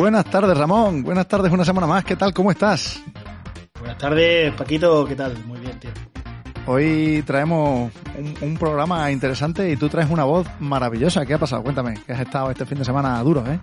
[0.00, 1.02] Buenas tardes, Ramón.
[1.02, 2.06] Buenas tardes, una semana más.
[2.06, 2.32] ¿Qué tal?
[2.32, 3.02] ¿Cómo estás?
[3.78, 5.04] Buenas tardes, Paquito.
[5.04, 5.36] ¿Qué tal?
[5.44, 5.90] Muy bien, tío.
[6.66, 11.26] Hoy traemos un, un, programa interesante y tú traes una voz maravillosa.
[11.26, 11.62] ¿Qué ha pasado?
[11.62, 13.60] Cuéntame, que has estado este fin de semana duro, ¿eh?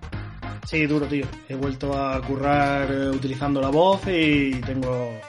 [0.63, 1.25] Sí, duro, tío.
[1.49, 5.19] He vuelto a currar eh, utilizando la voz y tengo...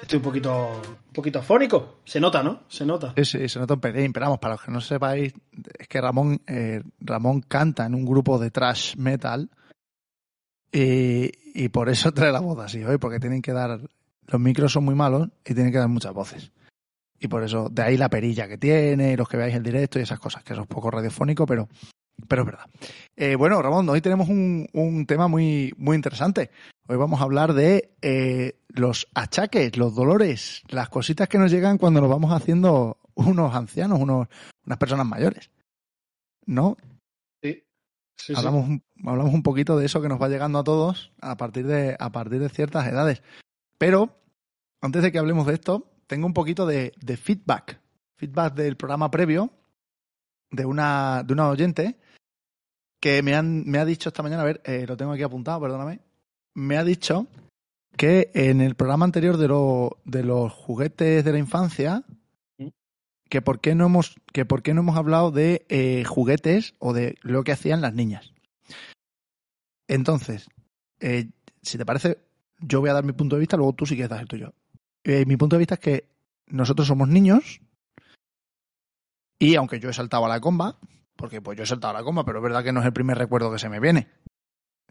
[0.00, 1.98] Estoy un poquito, un poquito afónico.
[2.06, 2.60] Se nota, ¿no?
[2.68, 3.12] Se nota.
[3.18, 4.14] Sí, sí, se nota un pelín.
[4.14, 5.34] Pero vamos, para los que no sepáis,
[5.78, 9.50] es que Ramón, eh, Ramón canta en un grupo de trash metal
[10.72, 13.80] y, y por eso trae la voz así hoy, porque tienen que dar...
[14.26, 16.52] Los micros son muy malos y tienen que dar muchas voces.
[17.20, 20.02] Y por eso, de ahí la perilla que tiene, los que veáis el directo y
[20.02, 21.68] esas cosas, que eso es poco radiofónico, pero,
[22.28, 22.66] pero es verdad.
[23.16, 26.50] Eh, bueno, Ramón, hoy tenemos un, un, tema muy, muy interesante.
[26.86, 31.78] Hoy vamos a hablar de eh, los achaques, los dolores, las cositas que nos llegan
[31.78, 34.28] cuando nos vamos haciendo unos ancianos, unos,
[34.64, 35.50] unas personas mayores.
[36.46, 36.76] ¿No?
[38.34, 41.96] Hablamos, hablamos un poquito de eso que nos va llegando a todos a partir de,
[41.98, 43.22] a partir de ciertas edades.
[43.78, 44.18] Pero,
[44.80, 47.80] antes de que hablemos de esto, tengo un poquito de, de, feedback,
[48.16, 49.50] feedback del programa previo
[50.50, 51.98] de una, de una oyente
[53.00, 55.60] que me, han, me ha dicho esta mañana, a ver, eh, lo tengo aquí apuntado,
[55.60, 56.00] perdóname,
[56.54, 57.28] me ha dicho
[57.96, 62.02] que en el programa anterior de, lo, de los juguetes de la infancia,
[63.28, 66.92] que por qué no hemos, que por qué no hemos hablado de eh, juguetes o
[66.92, 68.32] de lo que hacían las niñas.
[69.86, 70.48] Entonces,
[71.00, 71.30] eh,
[71.62, 72.18] si te parece,
[72.60, 74.54] yo voy a dar mi punto de vista, luego tú sí quieres dar el tuyo
[75.04, 76.08] eh, mi punto de vista es que
[76.48, 77.60] nosotros somos niños
[79.38, 80.76] y aunque yo he saltado a la comba,
[81.16, 82.92] porque pues yo he saltado a la comba, pero es verdad que no es el
[82.92, 84.08] primer recuerdo que se me viene.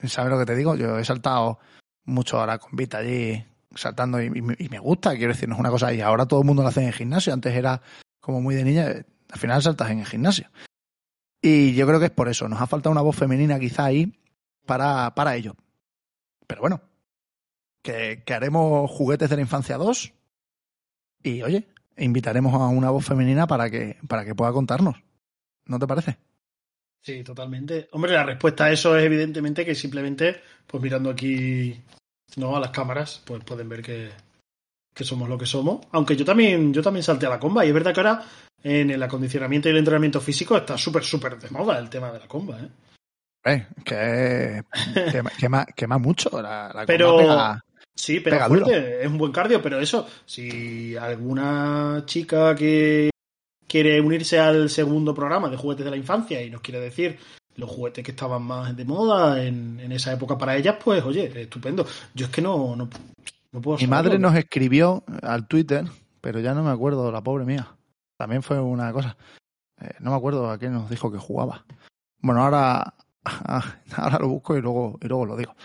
[0.04, 0.76] ¿Sabes lo que te digo?
[0.76, 1.60] Yo he saltado
[2.06, 5.60] mucho a la combita allí saltando y, y, y, me gusta, quiero decir, no es
[5.60, 7.82] una cosa y ahora todo el mundo lo hace en el gimnasio, antes era
[8.28, 8.88] como muy de niña,
[9.30, 10.52] al final saltas en el gimnasio.
[11.42, 14.20] Y yo creo que es por eso, nos ha faltado una voz femenina quizá ahí
[14.66, 15.56] para, para ello.
[16.46, 16.82] Pero bueno,
[17.82, 20.14] que, que, haremos juguetes de la infancia 2
[21.24, 24.98] y oye, invitaremos a una voz femenina para que, para que pueda contarnos.
[25.66, 26.18] ¿No te parece?
[27.02, 27.88] Sí, totalmente.
[27.94, 31.82] Hombre, la respuesta a eso es evidentemente que simplemente, pues mirando aquí
[32.36, 34.10] no a las cámaras, pues pueden ver que,
[34.98, 35.86] que somos lo que somos.
[35.92, 37.64] Aunque yo también, yo también salté a la comba.
[37.64, 38.24] Y es verdad que ahora
[38.64, 42.20] en el acondicionamiento y el entrenamiento físico está súper, súper de moda el tema de
[42.20, 42.70] la comba, ¿eh?
[43.46, 44.64] Eh, que
[45.12, 47.64] quema, quema, quema mucho la, la pero, pega,
[47.96, 53.12] Sí, pero pega fuerte, es un buen cardio, pero eso, si alguna chica que
[53.68, 57.18] quiere unirse al segundo programa de juguetes de la infancia y nos quiere decir
[57.56, 61.32] los juguetes que estaban más de moda en, en esa época para ellas, pues oye,
[61.42, 61.86] estupendo.
[62.14, 62.90] Yo es que no, no,
[63.52, 65.86] no puedo Mi madre nos escribió al Twitter,
[66.22, 67.76] pero ya no me acuerdo, la pobre mía.
[68.18, 69.18] También fue una cosa.
[69.80, 71.66] Eh, no me acuerdo a qué nos dijo que jugaba.
[72.20, 72.96] Bueno, ahora,
[73.96, 75.56] ahora lo busco y luego, y luego lo digo.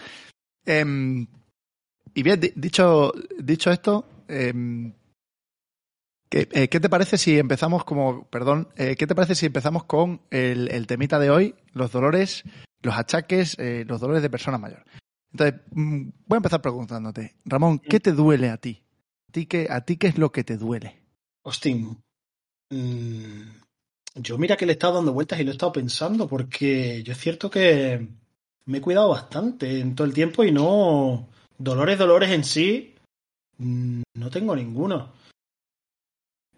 [0.66, 1.26] Eh,
[2.14, 4.52] y bien, dicho, dicho esto, eh,
[6.28, 9.84] ¿qué, eh, ¿qué, te parece si empezamos como, perdón, eh, qué te parece si empezamos
[9.84, 12.44] con el, el, temita de hoy, los dolores,
[12.82, 14.84] los achaques, eh, los dolores de persona mayor?
[15.32, 18.82] Entonces, mm, voy a empezar preguntándote, Ramón, ¿qué te duele a ti?
[19.28, 21.02] ¿A ti qué, a ti qué es lo que te duele?
[21.42, 22.02] Hostín,
[22.70, 23.42] mmm,
[24.16, 27.12] yo mira que le he estado dando vueltas y lo he estado pensando porque yo
[27.12, 28.06] es cierto que
[28.66, 31.28] me he cuidado bastante en todo el tiempo y no
[31.62, 32.94] Dolores, dolores en sí,
[33.58, 35.12] mm, no tengo ninguno.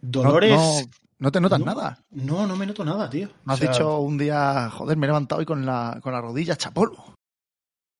[0.00, 0.50] Dolores.
[0.50, 1.98] No, no, no te notas no, nada.
[2.10, 3.28] No, no me noto nada, tío.
[3.44, 6.14] ¿No has o sea, dicho un día, joder, me he levantado hoy con la, con
[6.14, 7.13] la rodilla chapolo?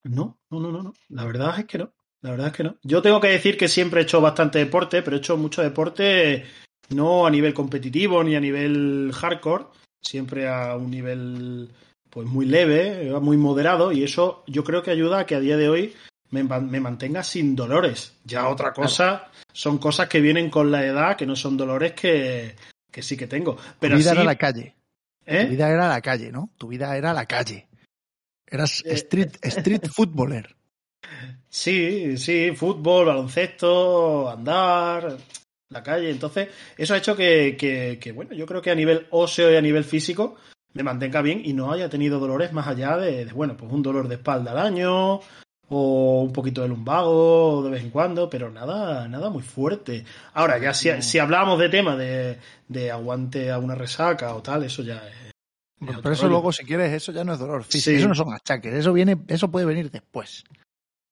[0.05, 0.95] No, no, no, no, no.
[1.09, 1.93] La verdad es que no.
[2.21, 2.77] La verdad es que no.
[2.83, 6.45] Yo tengo que decir que siempre he hecho bastante deporte, pero he hecho mucho deporte
[6.91, 9.67] no a nivel competitivo ni a nivel hardcore,
[10.01, 11.71] siempre a un nivel
[12.11, 15.57] pues muy leve, muy moderado, y eso yo creo que ayuda a que a día
[15.57, 15.95] de hoy
[16.31, 18.15] me, me, mantenga sin dolores.
[18.25, 22.55] Ya otra cosa son cosas que vienen con la edad, que no son dolores que,
[22.91, 23.57] que sí que tengo.
[23.81, 24.75] Pero tu vida era la calle.
[25.27, 25.45] ¿eh?
[25.45, 26.51] Tu vida era la calle, ¿no?
[26.57, 27.67] Tu vida era la calle.
[28.55, 30.55] Eras street, street footballer.
[31.49, 35.17] Sí, sí, fútbol, baloncesto, andar,
[35.71, 36.09] la calle.
[36.09, 39.57] Entonces, eso ha hecho que, que, que, bueno, yo creo que a nivel óseo y
[39.57, 40.37] a nivel físico
[40.73, 43.83] me mantenga bien y no haya tenido dolores más allá de, de bueno, pues un
[43.83, 45.21] dolor de espalda al año,
[45.69, 50.05] o un poquito de lumbago de vez en cuando, pero nada, nada muy fuerte.
[50.35, 54.63] Ahora, ya si, si hablamos de tema de, de, aguante a una resaca o tal,
[54.63, 55.34] eso ya es.
[55.85, 56.33] Bueno, pero eso rollo.
[56.33, 57.97] luego, si quieres, eso ya no es dolor físico, sí.
[57.97, 60.45] eso no son achaques, eso viene, eso puede venir después.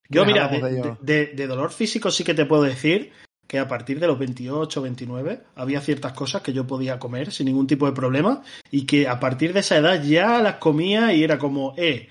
[0.09, 3.13] Yo, mira, de, de, de, de, dolor físico sí que te puedo decir
[3.47, 7.47] que a partir de los 28, 29 había ciertas cosas que yo podía comer sin
[7.47, 11.23] ningún tipo de problema y que a partir de esa edad ya las comía y
[11.23, 12.09] era como, eh,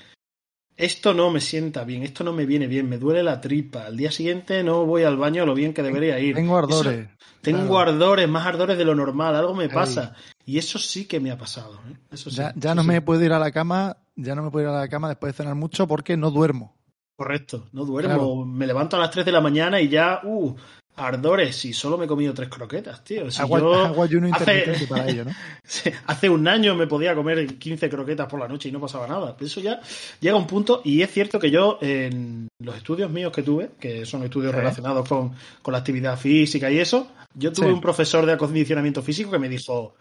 [0.81, 3.95] esto no me sienta bien, esto no me viene bien, me duele la tripa, al
[3.95, 6.35] día siguiente no voy al baño lo bien que debería ir.
[6.35, 7.07] Tengo ardores.
[7.07, 7.09] Eso,
[7.41, 7.91] tengo claro.
[7.91, 10.15] ardores, más ardores de lo normal, algo me pasa.
[10.43, 11.79] Y eso sí que me ha pasado.
[11.87, 11.97] ¿eh?
[12.11, 12.87] Eso sí, ya, ya no sí.
[12.87, 15.33] me puedo ir a la cama, ya no me puedo ir a la cama después
[15.33, 16.75] de cenar mucho porque no duermo.
[17.15, 18.15] Correcto, no duermo.
[18.15, 18.45] Claro.
[18.45, 20.55] Me levanto a las 3 de la mañana y ya, uh,
[20.95, 21.65] ardores.
[21.65, 23.29] Y solo me he comido tres croquetas, tío.
[23.31, 25.31] Si agua, yo agua ayuno hace- intermitente para ello, ¿no?
[26.07, 29.35] Hace un año me podía comer 15 croquetas por la noche y no pasaba nada.
[29.35, 29.79] Pero eso ya
[30.19, 33.71] llega a un punto, y es cierto que yo, en los estudios míos que tuve,
[33.79, 34.57] que son estudios Sí.
[34.57, 37.71] relacionados con, con la actividad física y eso, yo tuve Sí.
[37.73, 39.95] un profesor de acondicionamiento físico que me dijo,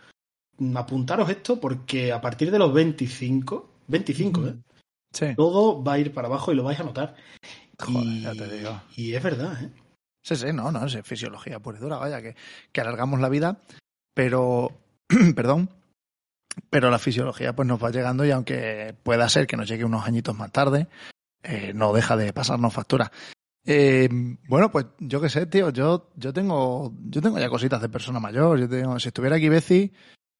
[0.58, 4.54] "Mm, apuntaros esto porque a partir de los 25, 25, ¿eh?
[5.12, 5.26] Sí.
[5.36, 7.14] todo va a ir para abajo y lo vais a notar.
[7.80, 8.80] Joder, y, ya te digo.
[8.96, 9.70] y es verdad, ¿eh?
[10.22, 12.36] Sí, sí, no, no, es fisiología pura y dura, vaya, que,
[12.72, 13.58] que alargamos la vida,
[14.14, 14.70] pero,
[15.34, 15.70] perdón,
[16.68, 20.06] pero la fisiología pues nos va llegando y aunque pueda ser que nos llegue unos
[20.06, 20.88] añitos más tarde,
[21.42, 23.10] eh, no deja de pasarnos factura.
[23.64, 24.08] Eh,
[24.48, 28.20] bueno, pues yo qué sé, tío, yo, yo tengo, yo tengo ya cositas de persona
[28.20, 29.92] mayor, yo tengo, si estuviera aquí Beci,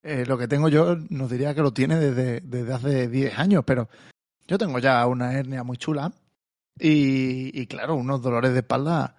[0.03, 3.65] eh, lo que tengo yo nos diría que lo tiene desde, desde hace 10 años,
[3.67, 3.89] pero
[4.47, 6.13] yo tengo ya una hernia muy chula
[6.79, 9.17] y, y claro, unos dolores de espalda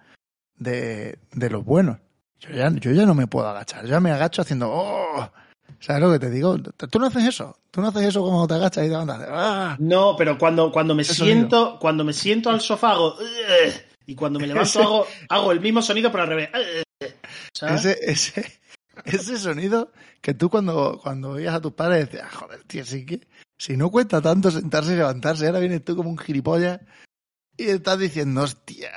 [0.56, 1.98] de, de los buenos.
[2.40, 5.30] Yo ya, yo ya no me puedo agachar, yo ya me agacho haciendo ¡Oh!
[5.78, 6.58] ¿Sabes lo que te digo?
[6.58, 9.26] Tú no haces eso, tú no haces eso cuando te agachas y te levantas.
[9.28, 9.76] ¡Ah!
[9.80, 13.72] No, pero cuando, cuando me siento, cuando me siento al sofá hago "Ugh",
[14.06, 16.50] y cuando me levanto Ese- hago, hago el mismo sonido pero al revés.
[17.60, 18.60] Ese, ese,
[19.04, 23.04] ese sonido que tú cuando, cuando oías a tus padres decías, "Ah, joder, tío, sí
[23.06, 23.26] que,
[23.58, 26.80] si no cuesta tanto sentarse y levantarse, ahora vienes tú como un gilipollas
[27.56, 28.90] y estás diciendo, hostia.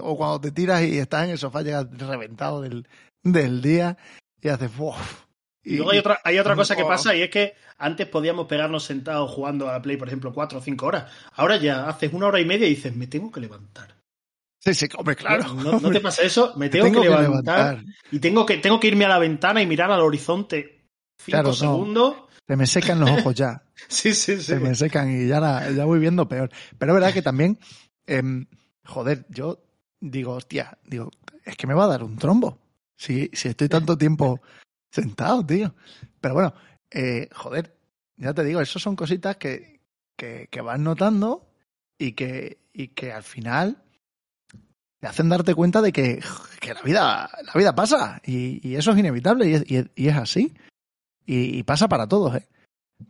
[0.00, 2.86] O cuando te tiras y estás en el sofá, llegas reventado del,
[3.22, 3.96] del día
[4.40, 5.24] y haces, uff.
[5.62, 6.88] Y luego hay otra, hay otra cosa que Oh.
[6.88, 10.58] pasa y es que antes podíamos pegarnos sentados jugando a la Play, por ejemplo, cuatro
[10.58, 11.10] o cinco horas.
[11.34, 13.94] Ahora ya haces una hora y media y dices, me tengo que levantar.
[14.62, 15.52] Sí, sí, hombre, claro.
[15.54, 16.54] ¿No, no te pasa eso?
[16.56, 19.60] Me tengo, Tengo que que levantar, y tengo que, tengo que irme a la ventana
[19.62, 20.82] y mirar al horizonte
[21.18, 21.54] cinco Claro, no.
[21.54, 22.16] segundos.
[22.46, 23.62] Se me secan los ojos ya.
[23.88, 24.42] Sí, sí, sí.
[24.42, 26.50] se me secan y ya, la- ya voy viendo peor.
[26.78, 27.58] Pero es verdad que también,
[28.06, 28.46] em,
[28.86, 29.58] joder, yo
[30.00, 31.10] digo, hostia, digo,
[31.44, 32.58] es que me va a dar un trombo.
[32.96, 34.40] Si, si estoy tanto tiempo
[34.90, 35.74] sentado, tío.
[36.20, 36.54] Pero bueno,
[36.90, 37.76] eh, joder,
[38.16, 39.80] ya te digo, eso son cositas que,
[40.16, 41.48] que, que vas notando
[41.98, 43.82] y que, y que al final
[45.00, 46.22] te hacen darte cuenta de que,
[46.60, 50.08] que la vida, la vida pasa y, y eso es inevitable y es, y y
[50.08, 50.54] es así.
[51.24, 52.48] Y, y pasa para todos, ¿eh?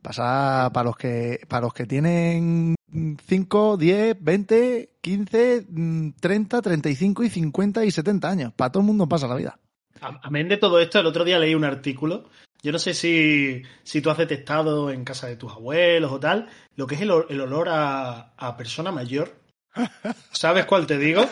[0.03, 7.23] Pasa para los que para los que tienen 5, 10, 20, 15, mm, 30, 35
[7.25, 8.53] y 50 y 70 años.
[8.55, 9.59] Para todo el mundo pasa la vida.
[10.01, 12.29] Amén de todo esto, el otro día leí un artículo.
[12.63, 16.49] Yo no sé si, si tú has detectado en casa de tus abuelos o tal,
[16.77, 19.35] lo que es el, el olor a, a persona mayor.
[20.33, 21.25] ¿Sabes cuál te digo?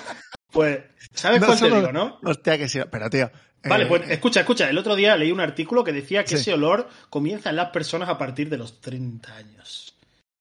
[0.50, 0.80] Pues,
[1.12, 2.18] ¿sabes No cuál te digo, no?
[2.24, 2.80] Hostia, que sí.
[2.90, 3.30] Pero, tío.
[3.64, 4.70] Vale, eh, pues escucha, escucha.
[4.70, 6.36] El otro día leí un artículo que decía que Sí.
[6.36, 9.87] ese olor comienza en las personas a partir de los 30 años.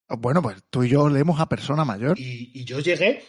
[0.09, 2.17] Bueno, pues tú y yo leemos a persona mayor.
[2.19, 3.25] Y, y yo llegué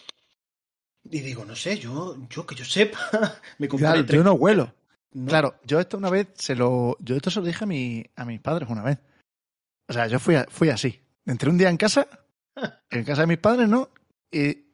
[1.10, 2.98] y digo, no sé, yo, yo que yo sepa,
[3.58, 4.74] me compré Claro, tres- yo no huelo.
[5.12, 6.96] no, Claro, yo esto una vez se lo.
[7.00, 8.98] Yo esto se lo dije a, mi, a mis padres una vez.
[9.88, 11.00] O sea, yo fui, a- fui así.
[11.26, 12.06] Entré un día en casa,
[12.90, 13.90] en casa de mis padres, ¿no?
[14.30, 14.66] Y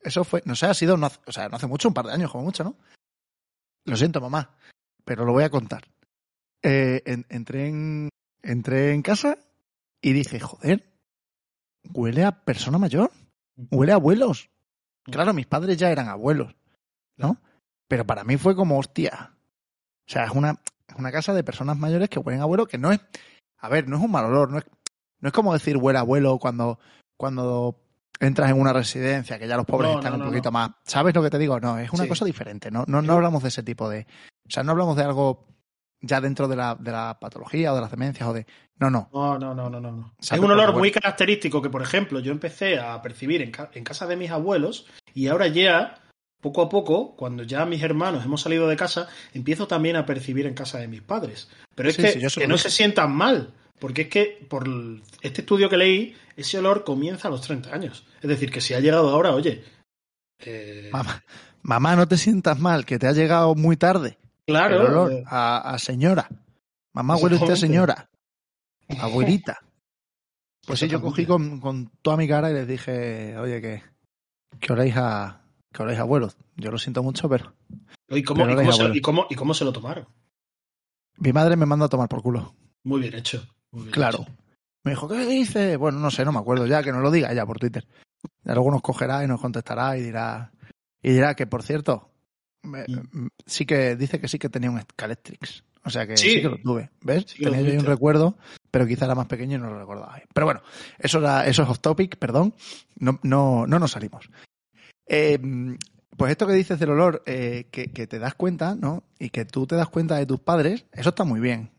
[0.00, 2.12] eso fue, no sé, ha sido, no o sea, no hace mucho, un par de
[2.12, 2.76] años, como mucho, ¿no?
[3.84, 4.56] Lo siento, mamá,
[5.04, 5.84] pero lo voy a contar.
[6.62, 8.08] Eh, en- entré, en,
[8.42, 9.38] entré en casa
[10.02, 10.92] y dije, joder,
[11.94, 13.10] huele a persona mayor,
[13.70, 14.50] huele a abuelos.
[15.04, 16.54] Claro, mis padres ya eran abuelos,
[17.16, 17.38] ¿no?
[17.88, 19.32] Pero para mí fue como, hostia.
[20.08, 20.56] O sea, es una,
[20.88, 23.00] es una casa de personas mayores que huelen a abuelo, que no es.
[23.58, 24.64] A ver, no es un mal olor, no es,
[25.20, 26.78] no es como decir huele a abuelo cuando,
[27.16, 27.80] cuando
[28.20, 30.70] entras en una residencia, que ya los pobres No, están no, un poquito más.
[30.84, 31.60] ¿Sabes lo que te digo?
[31.60, 32.08] No, es una Sí.
[32.08, 32.70] cosa diferente.
[32.70, 34.06] No, no, no hablamos de ese tipo de.
[34.46, 35.46] O sea, no hablamos de algo
[36.00, 38.46] ya dentro de la, de la patología o de las demencias o de.
[38.78, 39.08] No, no.
[39.12, 40.14] No, no, no, no, no.
[40.20, 40.78] Sabe un olor bueno.
[40.80, 44.30] muy característico que, por ejemplo, yo empecé a percibir en, ca- en casa de mis
[44.30, 46.02] abuelos y ahora ya,
[46.42, 50.46] poco a poco, cuando ya mis hermanos hemos salido de casa, empiezo también a percibir
[50.46, 51.48] en casa de mis padres.
[51.74, 52.68] Pero es Sí, que, sí, que no dije.
[52.68, 54.68] se sientan mal, porque es que por
[55.22, 58.06] este estudio que leí, ese olor comienza a los 30 años.
[58.20, 59.64] Es decir, que si ha llegado ahora, oye...
[60.40, 61.22] eh, Mamá,
[61.62, 64.18] mamá, no te sientas mal, que te ha llegado muy tarde.
[64.46, 64.80] Claro.
[64.80, 66.28] el olor a, a señora.
[66.94, 68.08] Mamá, huele usted a señora.
[69.00, 69.58] Abuelita.
[70.66, 73.82] Pues sí, yo cogí con, con toda mi cara y les dije, oye, que,
[74.58, 76.36] que oréis a, que oréis abuelos.
[76.56, 77.54] Yo lo siento mucho, pero
[78.08, 80.06] ¿Y cómo, pero y, cómo se, y cómo- y cómo se lo tomaron?
[81.18, 82.54] mi madre me manda a tomar por culo.
[82.84, 83.46] Muy bien hecho.
[83.72, 84.22] muy bien Claro.
[84.22, 84.32] hecho.
[84.84, 85.78] Me dijo, ¿qué dices?
[85.78, 87.86] Bueno, no sé, no me acuerdo ya, que no lo diga ella por Twitter.
[88.44, 90.52] Ya luego nos cogerá y nos contestará y dirá,
[91.02, 92.10] y dirá que, por cierto,
[92.66, 93.28] me- Mm.
[93.46, 95.64] sí que dice que sí que tenía un Scaletrix.
[95.84, 96.30] O sea que Sí.
[96.30, 96.90] sí, que lo tuve.
[97.00, 97.26] ¿Ves?
[97.28, 98.36] Sí tenía yo un recuerdo,
[98.72, 100.20] pero quizá era más pequeño y no lo recordaba.
[100.34, 100.60] Pero bueno,
[100.98, 102.54] eso, era, eso es off topic, perdón.
[102.98, 104.28] No, no, no nos salimos.
[105.06, 105.38] Eh,
[106.16, 109.04] pues esto que dices del olor, eh, que, que te das cuenta, ¿no?
[109.18, 111.70] Y que tú te das cuenta de tus padres, eso está muy bien.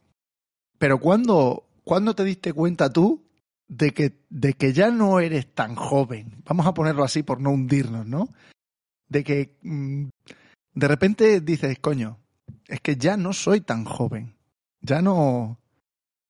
[0.77, 3.25] Pero ¿cuándo, ¿cuándo te diste cuenta tú
[3.67, 6.43] de que, de que ya no eres tan joven?
[6.45, 8.29] Vamos a ponerlo así por no hundirnos, ¿no?
[9.09, 10.07] De que mm,
[10.77, 12.19] de repente dices, coño,
[12.67, 14.35] es que ya no soy tan joven.
[14.81, 15.59] Ya no.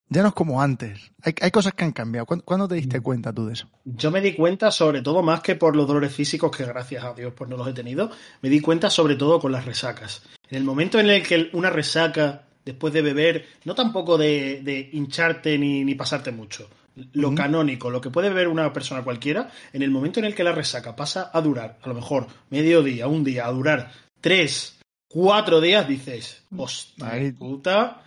[0.08, 1.12] Ya no es como antes.
[1.22, 2.26] Hay, hay cosas que han cambiado.
[2.26, 3.70] ¿Cuándo, cuándo te diste cuenta tú de eso?
[3.84, 7.14] Yo me di cuenta, sobre todo más que por los dolores físicos, que gracias a
[7.14, 8.10] Dios pues no los he tenido,
[8.42, 10.24] me di cuenta sobre todo con las resacas.
[10.50, 14.90] En el momento en el que una resaca, después de beber, no tampoco de, de
[14.94, 16.70] hincharte ni, ni pasarte mucho,
[17.12, 20.46] lo canónico, lo que puede beber una persona cualquiera, en el momento en el que
[20.46, 23.92] la resaca pasa a durar, a lo mejor medio día, un día, a durar
[24.28, 24.78] tres,
[25.10, 28.04] cuatro días, dices, hostia Ahí- puta,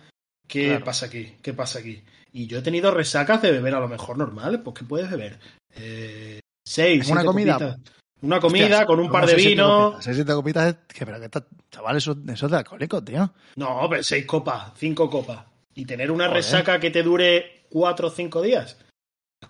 [0.47, 0.85] ¿qué Claro.
[0.85, 1.33] pasa aquí?
[1.41, 2.03] ¿Qué pasa aquí?
[2.31, 5.39] Y yo he tenido resacas de beber a lo mejor normal, pues ¿qué puedes beber?
[5.75, 7.53] Eh, seis, ¿Una comida?
[7.57, 7.79] copitas.
[8.21, 10.03] Una comida Hostia, con un ¿cómo par de copitas?
[10.03, 13.33] Seis, siete copitas es que, pero que está, chaval, eso, eso es de alcohólico, tío.
[13.55, 15.43] No, pero seis copas, cinco copas.
[15.73, 16.37] Y tener una Joder.
[16.43, 18.77] resaca que te dure cuatro o cinco días.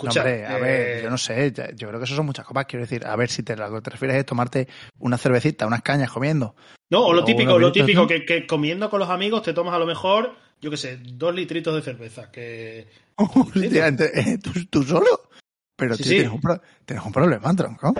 [0.01, 2.45] Escucha, No, hombre, a eh, ver, yo no sé, yo creo que eso son muchas
[2.45, 2.65] copas.
[2.65, 4.67] Quiero decir, a ver si te, lo que te refieres es tomarte
[4.99, 6.55] una cervecita, unas cañas comiendo.
[6.89, 9.73] No, o lo o típico, lo típico, que, que comiendo con los amigos te tomas
[9.73, 12.31] a lo mejor, yo qué sé, dos litritos de cerveza.
[12.31, 12.87] Que
[13.55, 15.29] eh, ¿tú, tú solo?
[15.75, 16.15] Pero Sí, tío, sí.
[16.17, 17.93] Tienes, un pro- tienes un problema, tronco.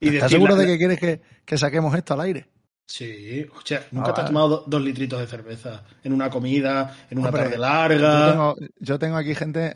[0.00, 2.48] ¿Estás seguro la- de que quieres que, que saquemos esto al aire?
[2.88, 4.28] Sí, hostia, nunca Ah, te has vale.
[4.28, 8.30] tomado do- dos litritos de cerveza en una comida, en una Hombre, tarde Yo larga.
[8.30, 9.74] tengo, yo tengo aquí gente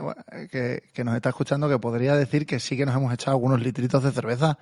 [0.50, 3.60] que, que nos está escuchando que podría decir que sí que nos hemos echado algunos
[3.60, 4.58] litritos de cerveza.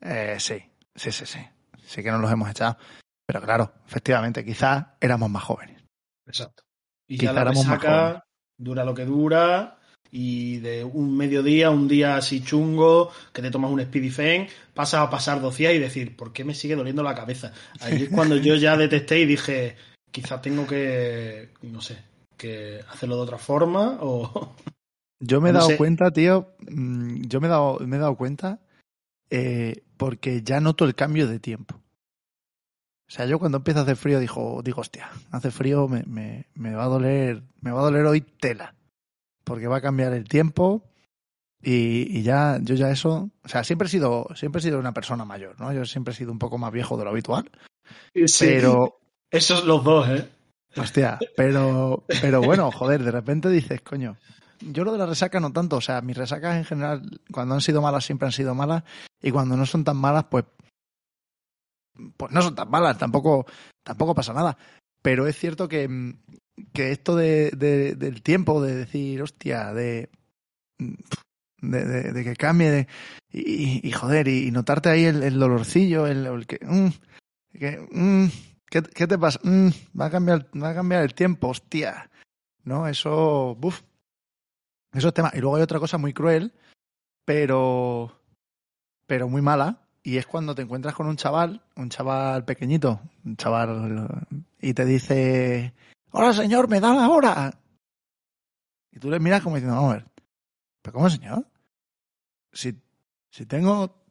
[0.00, 0.62] Eh, sí,
[0.94, 1.38] sí, sí, sí.
[1.86, 2.78] Sí que nos los hemos echado.
[3.26, 5.82] Pero claro, efectivamente, quizás éramos más jóvenes.
[6.26, 6.62] Exacto.
[7.06, 8.22] Y Quizá ya la éramos más resaca jóvenes.
[8.56, 9.78] dura lo que dura
[10.16, 15.00] y de un mediodía, un día así chungo, que te tomas un Speedy Fen, pasas
[15.00, 17.52] a pasar dos días y decir, ¿por qué me sigue doliendo la cabeza?
[17.80, 19.74] Ahí es cuando yo ya detesté y dije,
[20.12, 21.98] quizás tengo que, no sé,
[22.36, 24.54] que hacerlo de otra forma o...
[25.20, 25.76] Yo me he No dado sé.
[25.76, 28.60] cuenta, tío, mm, yo me he dado, me he dado cuenta
[29.30, 31.74] eh, porque ya noto el cambio de tiempo.
[33.08, 36.46] O sea, yo cuando empieza a hacer frío digo, digo, hostia, hace frío, me, me,
[36.54, 38.74] me va a doler, me va a doler hoy tela.
[39.44, 40.82] Porque va a cambiar el tiempo
[41.62, 44.92] y, y ya, yo ya eso, o sea, siempre he sido, siempre he sido una
[44.92, 45.72] persona mayor, ¿no?
[45.72, 47.50] Yo siempre he sido un poco más viejo de lo habitual.
[48.38, 48.98] Pero,
[49.30, 50.28] Esos los dos, ¿eh?
[50.76, 54.16] Hostia, pero, pero bueno, joder, de repente dices, coño,
[54.60, 57.60] yo lo de la resaca no tanto, o sea, mis resacas en general, cuando han
[57.60, 58.82] sido malas siempre han sido malas
[59.22, 60.44] y cuando no son tan malas, pues,
[62.16, 63.46] pues no son tan malas, tampoco,
[63.82, 64.58] tampoco pasa nada.
[65.00, 66.18] Pero es cierto que, mm,
[66.72, 70.10] que esto de, de- del tiempo, de decir, hostia, de,
[71.60, 72.86] de, que cambie,
[73.32, 76.88] y, y joder, y, y notarte ahí el, dolorcillo, el, que, mm,
[77.58, 78.26] que, mm,
[78.66, 79.40] ¿qué, qué te pasa?
[79.42, 79.68] Mm,
[79.98, 82.10] va a cambiar, va a cambiar el tiempo, hostia.
[82.64, 82.88] ¿No?
[82.88, 83.82] Eso, buf.
[84.94, 85.30] Eso es tema.
[85.34, 86.52] Y luego hay otra cosa muy cruel,
[87.26, 88.18] pero,
[89.06, 93.36] pero muy mala, y es cuando te encuentras con un chaval, un chaval pequeñito, un
[93.36, 94.08] chaval,
[94.60, 95.74] y te dice,
[96.14, 97.60] hola señor, me da la hora.
[98.90, 100.06] Y tú le miras como diciendo, vamos a ver,
[100.80, 101.46] ¿pero cómo señor?
[102.52, 102.80] Si,
[103.30, 104.04] si tengo,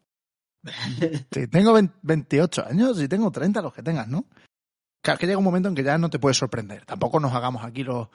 [1.31, 4.25] si tengo 20 28 años, si tengo 30, los que tengas, ¿no?
[5.01, 6.85] Claro, que llega un momento en que ya no te puedes sorprender.
[6.85, 8.09] Tampoco nos hagamos aquí los,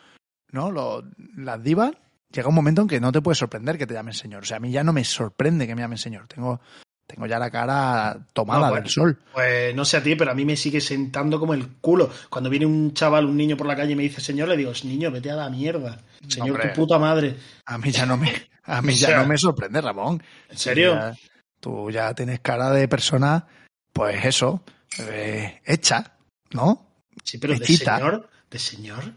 [0.53, 0.71] ¿no?
[0.71, 1.05] Los,
[1.37, 1.93] las divas.
[2.31, 4.43] Llega un momento en que no te puede sorprender que te llamen señor.
[4.43, 6.27] O sea, a mí ya no me sorprende que me llamen señor.
[6.29, 6.61] Tengo,
[7.09, 9.19] tengo ya la cara tomada No, del sol.
[9.33, 12.11] Pues no sé a ti, pero a mí me sigue sentando como el culo.
[12.29, 14.73] Cuando viene un chaval, un niño por la calle y me dice señor, le digo,
[14.85, 15.99] niño, vete a la mierda.
[16.29, 16.69] Señor, Hombre.
[16.69, 17.37] tu puta madre.
[17.65, 18.31] A mí ya no me,
[18.65, 20.23] a mí O ya sea, no me sorprende, Ramón.
[20.51, 20.95] ¿En serio?
[20.95, 21.17] Ya-
[21.61, 23.47] tú ya tienes cara de persona,
[23.93, 24.63] pues eso,
[24.99, 26.13] eh, hecha,
[26.53, 26.87] ¿no?
[27.25, 29.13] Sí, pero de señor, de señor.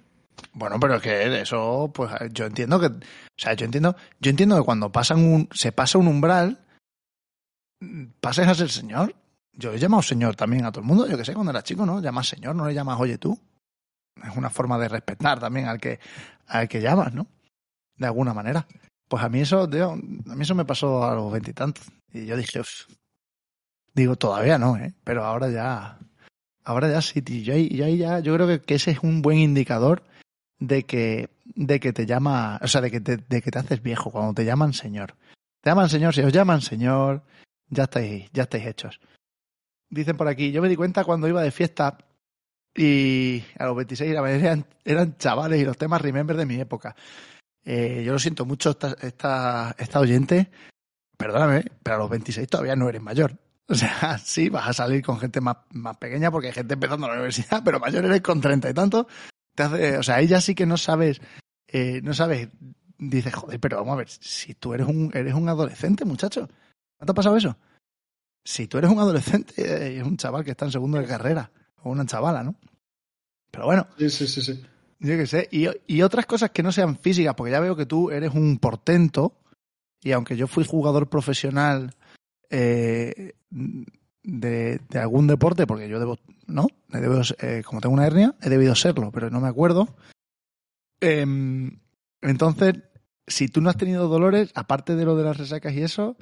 [0.54, 3.00] Bueno, pero es que eso, pues yo entiendo que, o
[3.38, 6.61] sea, yo entiendo, yo entiendo que cuando pasan un, se pasa un umbral,
[8.20, 9.16] pases a ser señor.
[9.54, 11.86] Yo he llamado señor también a todo el mundo, yo que sé, cuando era chico,
[11.86, 12.02] ¿no?
[12.02, 13.38] Llamas señor, no le llamas oye tú.
[14.24, 16.00] Es una forma de respetar también al que,
[16.48, 17.28] al que llamas, ¿no?
[17.98, 18.66] De alguna manera.
[19.08, 21.86] Pues a mí eso, tío, a mí eso me pasó a los veintitantos.
[22.14, 22.88] Y, yo dije, "Uf".
[23.94, 24.94] digo, todavía no, ¿eh?
[25.04, 26.00] Pero ahora ya,
[26.64, 27.44] ahora ya sí, tío.
[27.44, 30.04] Yo ahí, ya, yo creo que, que ese es un buen indicador
[30.60, 33.82] de que, de que te llama, o sea, de que te, de que te haces
[33.82, 35.16] viejo cuando te llaman señor.
[35.62, 37.24] Te llaman señor, si os llaman señor,
[37.72, 39.00] ya estáis, ya estáis hechos.
[39.90, 41.98] Dicen por aquí, yo me di cuenta cuando iba de fiesta
[42.76, 46.60] y a los 26 la mayoría eran, eran chavales y los temas remember de mi
[46.60, 46.96] época.
[47.64, 50.52] Eh, yo lo siento mucho, esta, esta, esta oyente,
[51.18, 53.38] perdóname, pero a los 26 todavía no eres mayor.
[53.68, 57.08] O sea, sí, vas a salir con gente más, más pequeña porque hay gente empezando
[57.08, 59.08] la universidad, pero mayor eres con treinta y tanto.
[59.56, 61.22] Te hace, o sea, ella sí que no sabes,
[61.68, 62.50] eh, no sabes,
[62.98, 66.50] dices, joder, pero vamos a ver, si tú eres un, eres un adolescente, muchacho,
[67.02, 67.58] ¿no te ha pasado eso?
[68.46, 71.52] Si tú eres un adolescente, eh, es un chaval que está en segundo de carrera,
[71.84, 72.56] o una chavala, ¿no?
[73.52, 74.62] Pero bueno, Sí, sí, sí, sí.
[75.00, 75.50] yo qué sé.
[75.52, 78.58] Y, y otras cosas que no sean físicas, porque ya veo que tú eres un
[78.58, 79.38] portento.
[80.04, 81.94] Y aunque yo fui jugador profesional
[82.50, 86.18] eh, de, de algún deporte, porque yo debo,
[86.48, 86.68] ¿no?
[86.92, 89.96] He debido ser- eh, como tengo una hernia, he debido serlo, pero no me acuerdo.
[91.00, 91.80] Em,
[92.22, 92.76] entonces,
[93.28, 96.16] si tú no has tenido dolores, aparte de lo de las resacas y eso,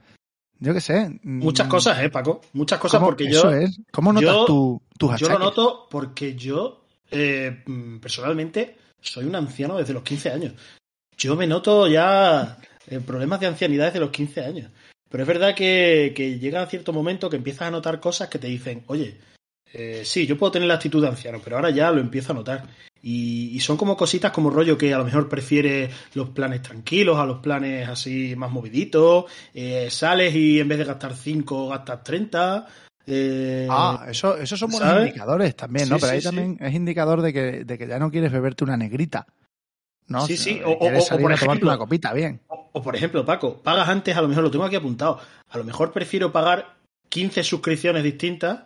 [0.60, 1.20] yo qué sé.
[1.24, 2.42] Muchas mm, cosas, ¿eh, Paco?
[2.54, 3.80] Muchas cosas ¿cómo- porque eso yo, es.
[3.92, 5.40] ¿Cómo notas yo- tu, tus yo lo achaques?
[5.40, 10.54] noto porque yo, eh, mm, personalmente, soy un anciano desde los 15 años.
[11.18, 14.72] Yo me noto ya eh, problemas de ancianidad desde los 15 años.
[15.10, 18.38] Pero es verdad que, que llega a cierto momento que empiezas a notar cosas que
[18.40, 19.18] te dicen, oye,
[19.74, 22.36] eh, sí, yo puedo tener la actitud de anciano, pero ahora ya lo empiezo a
[22.36, 22.68] notar.
[23.02, 27.18] Y, y son como cositas como rollo que a lo mejor prefiere los planes tranquilos
[27.18, 29.26] a los planes así más moviditos.
[29.54, 32.68] Eh, sales y en vez de gastar 5 gastas 30.
[33.08, 35.98] Eh, Ah, eso, esos son buenos indicadores también, Sí, ¿no?
[36.00, 36.26] Pero ahí sí.
[36.28, 39.26] también es indicador de que, de que ya no quieres beberte una negrita.
[40.08, 40.26] ¿no?
[40.26, 42.42] Sí, sí, o- o- o por ejemplo- una copita, bien.
[42.48, 45.20] O, o, por ejemplo, Paco, pagas antes, a lo mejor lo tengo aquí apuntado.
[45.50, 46.76] A lo mejor prefiero pagar
[47.10, 48.62] 15 suscripciones distintas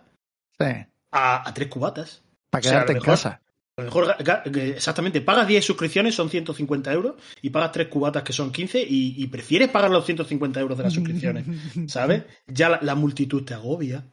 [0.57, 0.65] Sí,
[1.11, 2.21] a, a tres cubatas.
[2.49, 3.41] para sea, quedarte en casa.
[3.77, 4.43] A lo mejor, ga-
[4.75, 9.15] exactamente, pagas 10 suscripciones, son 150 euros, y pagas tres cubatas que son 15, y,
[9.17, 11.45] y prefieres pagar los 150 euros de las suscripciones,
[11.91, 12.23] ¿sabes?
[12.47, 14.03] Ya la, la multitud te agobia.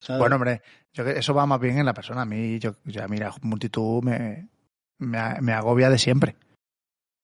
[0.00, 0.20] ¿sabes?
[0.20, 0.60] Bueno, hombre,
[0.92, 2.22] yo que eso va más bien en la persona.
[2.22, 4.48] A mí, yo, ya mira, multitud me,
[4.98, 6.36] me, me agobia de siempre.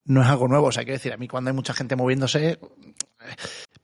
[0.07, 2.59] No es algo nuevo, o sea, quiero decir, a mí cuando hay mucha gente moviéndose,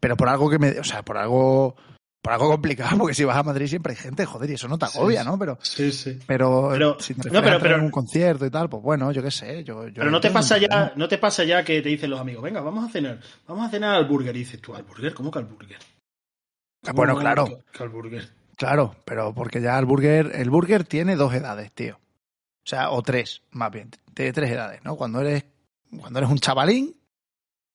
[0.00, 1.76] pero por algo que me, o sea, por algo,
[2.22, 4.78] por algo complicado, porque si vas a Madrid siempre hay gente, joder, y eso no
[4.78, 5.26] te agobia, sí.
[5.28, 5.38] ¿no?
[5.38, 6.18] Pero, sí, sí.
[6.26, 9.64] pero, Pero- si te no, pero- un concierto y tal, pues bueno, yo qué sé,
[9.64, 12.20] yo, yo Pero no te pasa ya, no te pasa ya que te dicen los
[12.20, 15.14] amigos, venga, vamos a cenar, vamos a cenar al burger, y dices tú, ¿al burger?
[15.14, 15.78] ¿Cómo que al burger?
[16.82, 17.46] ¿Cómo Bueno, claro.
[17.72, 18.28] que al burger?
[18.56, 21.96] Claro, pero porque ya el burger, el burger tiene dos edades, tío.
[21.96, 23.90] O sea, o tres, más bien.
[24.12, 24.96] Tiene tres edades, ¿no?
[24.96, 25.44] Cuando eres,
[25.98, 26.94] cuando eres un chavalín,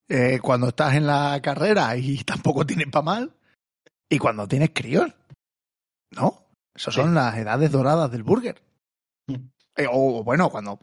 [0.08, 3.32] eh, cuando estás en la carrera y tampoco tienes pa' mal,
[4.10, 5.12] y cuando tienes críos.
[6.12, 6.44] ¿No?
[6.76, 7.02] Esas Sí.
[7.02, 8.62] son las edades doradas del burger.
[9.28, 9.36] Mm.
[9.78, 10.80] Eh, o, o bueno, cuando.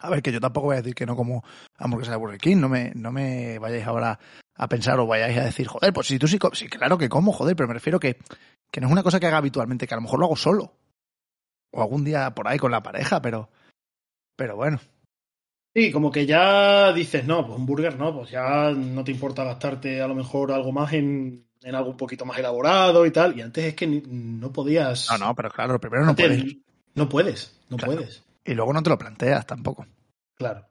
[0.00, 1.42] A ver, que yo tampoco voy a decir que no como
[1.76, 2.56] hamburguesa de Burger King.
[2.58, 4.18] No me, no me vayáis ahora
[4.54, 7.32] a pensar o vayáis a decir, joder, pues si tú sí, sí, claro que como,
[7.32, 8.16] joder, pero me refiero que,
[8.70, 10.72] que no es una cosa que haga habitualmente, que a lo mejor lo hago solo.
[11.72, 13.50] O algún día por ahí con la pareja, pero.
[14.36, 14.78] Pero bueno.
[15.74, 19.44] Sí, como que ya dices, no, pues un burger no, pues ya no te importa
[19.44, 23.36] gastarte a lo mejor algo más en, en algo un poquito más elaborado y tal.
[23.36, 25.08] Y antes es que ni- no podías.
[25.10, 26.56] No, no, pero claro, primero no Antes puedes.
[26.94, 27.94] No puedes, no Claro.
[27.94, 28.22] puedes.
[28.44, 29.86] Y luego no te lo planteas tampoco.
[30.34, 30.66] Claro,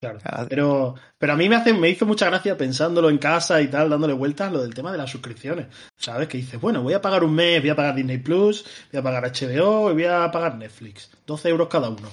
[0.00, 0.18] claro.
[0.20, 0.46] Claro.
[0.48, 3.90] Pero, pero a mí me hace, me hizo mucha gracia pensándolo en casa y tal,
[3.90, 5.66] dándole vueltas lo del tema de las suscripciones.
[5.96, 6.28] ¿Sabes?
[6.28, 9.02] Que dices, bueno, voy a pagar un mes, voy a pagar Disney Plus, voy a
[9.02, 11.10] pagar HBO y voy a pagar Netflix.
[11.26, 12.08] 12 euros cada uno.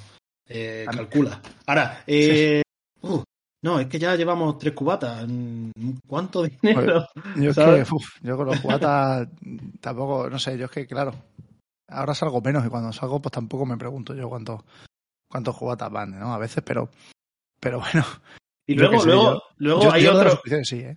[0.47, 1.41] Eh, calcula.
[1.65, 2.61] Ahora, eh,
[3.65, 5.25] no, es que ya llevamos tres cubatas.
[6.07, 7.07] ¿Cuánto dinero?
[7.35, 9.27] Yo es que, uf, yo con los cubatas
[9.81, 11.13] tampoco, no sé, yo es que, claro,
[11.89, 14.61] ahora salgo menos y cuando salgo, pues tampoco me pregunto yo cuántos
[15.27, 16.33] cuántos cubatas van, ¿no?
[16.33, 16.89] A veces, pero,
[17.59, 18.05] pero bueno.
[18.67, 20.41] Y luego, sé, luego, yo- luego yo, hay yo otro.
[20.63, 20.95] sí, ¿eh?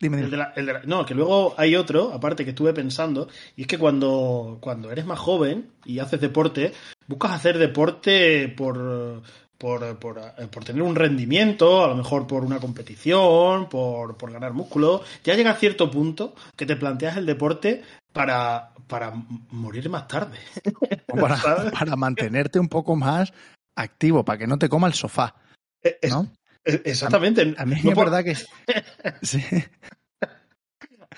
[0.00, 0.30] Dime, El dime.
[0.30, 3.62] de la- el de la- no, que luego hay otro, aparte que estuve pensando, y
[3.62, 6.72] es que cuando, cuando eres más joven y haces deporte,
[7.06, 9.22] buscas hacer deporte por,
[9.58, 14.32] por, por, eh, por tener un rendimiento, a lo mejor por una competición, por, por
[14.32, 15.02] ganar músculo.
[15.24, 19.12] Ya llega a cierto punto que te planteas el deporte para, para
[19.50, 20.38] morir más tarde.
[21.12, 23.32] O para, para mantenerte un poco más
[23.76, 25.34] activo, para que no te coma el sofá,
[25.80, 26.26] Es- ¿no?
[26.64, 27.54] es- exactamente.
[27.56, 28.36] A mí No es por- verdad que...
[29.22, 29.42] Sí.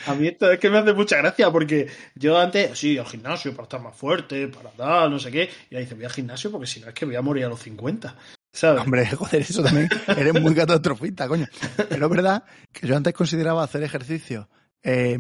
[0.06, 3.52] A mí esto es que me hace mucha gracia porque yo antes, sí, al gimnasio
[3.52, 5.48] para estar más fuerte, para tal, no sé qué.
[5.70, 7.48] Y ahí dice, voy al gimnasio porque si no es que voy a morir a
[7.48, 8.14] los 50.
[8.52, 8.82] ¿Sabes?
[8.82, 9.88] Hombre, joder, eso también.
[10.09, 11.46] Eres muy catastrofista, coño.
[11.88, 14.48] Pero es verdad que yo antes consideraba hacer ejercicio,
[14.82, 15.18] eh,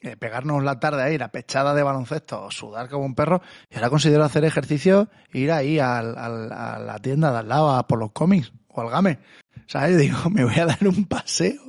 [0.00, 3.90] eh, pegarnos la tarde ahí, la pechada de baloncesto, sudar como un perro, y ahora
[3.90, 8.12] considero hacer ejercicio, ir ahí al, a la tienda de al lado a por los
[8.12, 9.18] cómics o al game.
[9.66, 9.98] ¿Sabes?
[9.98, 11.60] Digo, me voy a dar un paseo.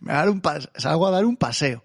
[0.00, 1.82] Me voy a dar un pas- salgo a dar un paseo.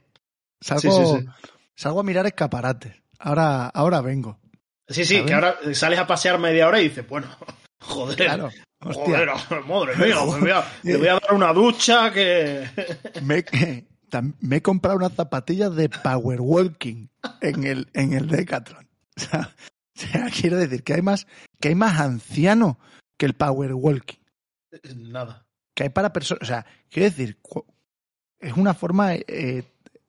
[0.63, 1.49] Salgo, Sí, sí, sí.
[1.76, 2.95] salgo a mirar escaparates.
[3.19, 4.39] Ahora, ahora vengo.
[4.88, 7.28] Sí, sí, que ahora sales a pasear media hora y dices, bueno,
[7.82, 8.15] joder.
[8.17, 8.49] Claro.
[8.82, 9.30] Joder,
[9.67, 12.67] madre mía, me voy, a, me voy a dar una ducha que.
[13.21, 13.45] me,
[14.39, 17.08] me he comprado unas zapatillas de power walking
[17.41, 18.88] en el, en el Decathlon.
[19.17, 19.19] O
[19.99, 21.28] sea, quiero decir que hay más,
[21.60, 22.80] que hay más anciano
[23.17, 24.19] que el power walking.
[24.95, 25.45] Nada.
[25.76, 27.39] Que hay para personas, o sea, quiero decir,
[28.39, 29.63] es una forma eh,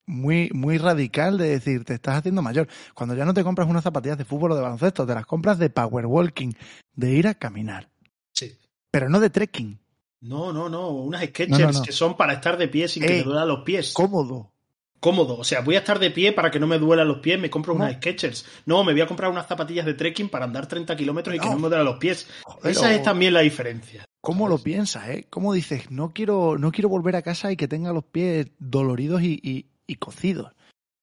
[0.07, 2.69] muy, muy radical de decir, te estás haciendo mayor.
[2.95, 5.59] Cuando ya no te compras unas zapatillas de fútbol o de baloncesto, te las compras
[5.59, 6.53] de power walking,
[6.95, 7.89] de ir a caminar.
[8.33, 8.59] Sí.
[8.91, 9.79] Pero no de trekking.
[10.21, 10.89] No, no, no.
[10.91, 13.93] Unas Sketchers que son para estar de pie sin que te eh, duelan los pies.
[13.93, 14.51] Cómodo.
[14.99, 15.37] Cómodo.
[15.37, 17.39] O sea, voy a estar de pie para que no me duelan los pies.
[17.39, 18.47] Me compro unas Sketchers.
[18.65, 21.51] No, me voy a comprar unas zapatillas de trekking para andar 30 kilómetros y que
[21.51, 22.27] no me duelan los pies.
[22.63, 24.07] Esa es también la diferencia.
[24.23, 25.27] ¿Cómo lo piensas, eh?
[25.29, 29.21] ¿Cómo dices, no quiero, no quiero volver a casa y que tenga los pies doloridos
[29.21, 30.55] y, y, cocidos?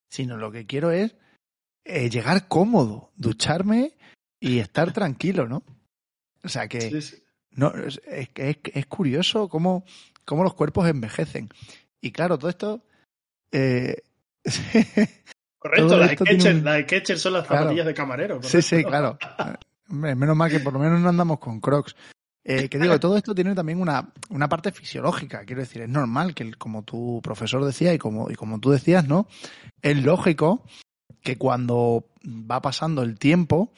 [0.10, 1.15] Sino lo que quiero es
[1.86, 3.94] eh, llegar cómodo, ducharme
[4.39, 5.63] y estar tranquilo, ¿no?
[6.44, 7.02] O sea que
[7.52, 8.30] no, es, es,
[8.63, 9.84] es curioso cómo,
[10.26, 11.50] cómo, los cuerpos envejecen.
[12.02, 12.84] Y claro, todo esto.
[13.52, 14.02] Eh...
[15.60, 18.41] Correcto, las Skechers, son las zapatillas de camarero.
[18.41, 19.20] Sí, sí, claro.
[19.88, 21.96] menos mal que por lo menos no andamos con Crocs.
[22.43, 25.45] Eh, que digo, todo esto tiene también una, una parte fisiológica.
[25.45, 29.08] Quiero decir, es normal que, como tu profesor decía y como, y como tú decías,
[29.08, 29.27] ¿no?
[29.82, 30.63] Es lógico
[31.21, 33.71] que cuando va pasando el tiempo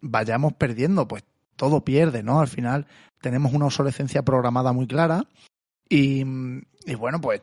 [0.00, 1.24] vayamos perdiendo, pues
[1.56, 2.40] todo pierde, ¿no?
[2.40, 2.86] Al final
[3.20, 5.26] tenemos una obsolescencia programada muy clara
[5.88, 6.24] y,
[6.96, 7.42] bueno, pues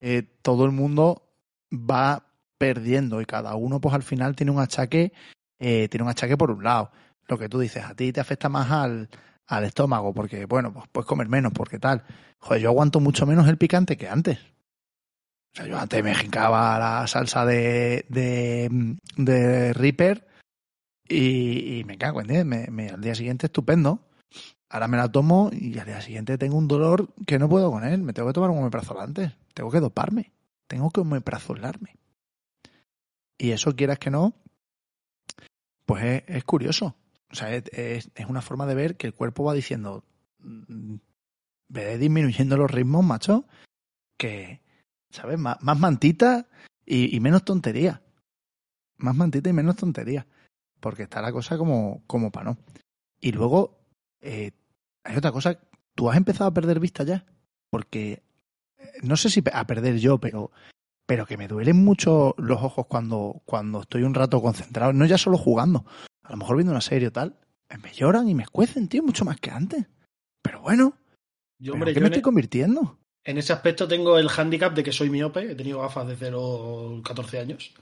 [0.00, 1.28] eh, todo el mundo
[1.72, 2.26] va
[2.58, 5.12] perdiendo y cada uno pues al final tiene un achaque,
[5.58, 6.90] eh, tiene un achaque por un lado.
[7.26, 9.08] Lo que tú dices, a ti te afecta más al,
[9.48, 12.04] al estómago porque, bueno, pues puedes comer menos porque tal.
[12.38, 14.38] Joder, yo aguanto mucho menos el picante que antes.
[14.38, 20.28] O sea, yo antes me jincaba la salsa de, de, de Reaper
[21.08, 24.00] y, me cago en me, al día siguiente estupendo.
[24.68, 27.84] Ahora me la tomo y al día siguiente tengo un dolor que no puedo con
[27.84, 28.02] él.
[28.02, 29.32] Me tengo que tomar un omeprazol antes.
[29.54, 30.32] Tengo que doparme.
[30.66, 31.96] Tengo que omeprazolarme.
[33.38, 34.34] Y eso, quieras que no,
[35.86, 36.96] pues es, curioso.
[37.30, 40.04] O sea, es, es, una forma de ver que el cuerpo va diciendo,
[40.38, 40.96] mm,
[41.68, 43.46] ve disminuyendo los ritmos, macho,
[44.16, 44.62] que,
[45.10, 45.38] ¿sabes?
[45.38, 46.48] Más, mantita
[46.84, 48.02] y, y, menos tontería.
[48.96, 50.26] Más mantita y menos tontería.
[50.80, 52.58] Porque está la cosa como, como para no.
[53.20, 53.78] Y luego,
[54.20, 54.52] eh,
[55.04, 55.58] hay otra cosa,
[55.94, 57.26] tú has empezado a perder vista ya,
[57.70, 58.22] porque
[58.78, 60.50] eh, no sé si a perder yo, pero,
[61.06, 65.18] pero que me duelen mucho los ojos cuando, cuando estoy un rato concentrado, no ya
[65.18, 65.84] solo jugando,
[66.28, 67.34] a lo mejor viendo una serie o tal,
[67.82, 69.86] me lloran y me escuecen, tío, mucho más que antes.
[70.42, 70.92] Pero bueno,
[71.58, 72.98] yo, hombre, ¿qué me estoy e- convirtiendo?
[73.24, 77.00] En ese aspecto tengo el hándicap de que soy miope, he tenido gafas de 0
[77.02, 77.74] 14 años.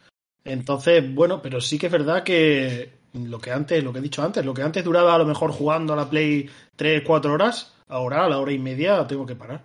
[0.45, 4.23] Entonces, bueno, pero sí que es verdad que lo que antes, lo que he dicho
[4.23, 7.75] antes, lo que antes duraba a lo mejor jugando a la Play 3, 4 horas,
[7.89, 9.65] ahora a la hora y media tengo que parar.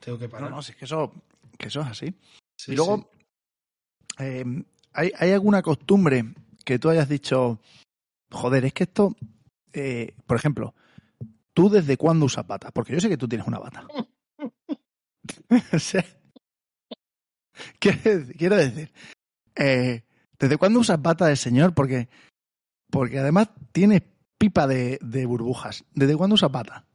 [0.00, 0.50] Tengo que parar.
[0.50, 1.12] No, no, si es que eso,
[1.58, 2.14] que eso es así.
[2.66, 3.10] y luego,
[4.18, 6.24] em, ¿hay, ¿hay alguna costumbre
[6.64, 7.60] que tú hayas dicho,
[8.30, 9.14] joder, es que esto,
[9.72, 10.74] eh, por ejemplo,
[11.52, 12.70] ¿tú desde cuándo usas bata?
[12.70, 13.86] Porque yo sé que tú tienes una bata.
[17.78, 18.92] quiero decir,
[19.54, 20.04] eh,
[20.38, 21.74] ¿desde cuándo usas bata del señor?
[21.74, 22.08] Porque
[22.90, 24.02] porque además tiene
[24.38, 25.84] pipa de, de burbujas.
[25.94, 26.86] ¿Desde cuándo usa bata?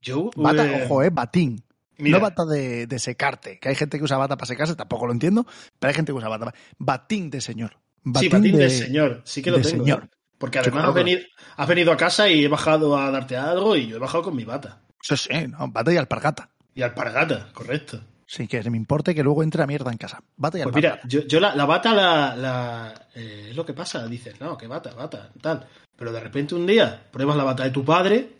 [0.00, 0.30] Yo.
[0.36, 1.62] Bata, eh, ojo, eh, batín.
[1.98, 5.12] No bata de, de, secarte, que hay gente que usa bata para secarse, tampoco lo
[5.12, 5.46] entiendo,
[5.78, 6.54] pero hay gente que usa bata.
[6.78, 7.78] Batín de señor.
[8.18, 9.84] Sí, batín de, señor, sí que lo tengo.
[9.84, 10.08] Señor.
[10.38, 11.20] Porque además has venido,
[11.56, 14.36] has venido, a casa y he bajado a darte algo y yo he bajado con
[14.36, 14.80] mi bata.
[15.02, 16.48] Sí, sí, no, bata y alpargata.
[16.74, 18.00] Y alpargata, correcto.
[18.26, 20.22] Sí, que me importe que luego entre a mierda en casa.
[20.36, 23.74] Bata y Pues mira, yo, yo la, la, bata la, la eh, es lo que
[23.74, 24.06] pasa.
[24.06, 25.66] Dices, no, que bata, bata, tal.
[25.96, 28.38] Pero de repente un día pruebas la bata de tu padre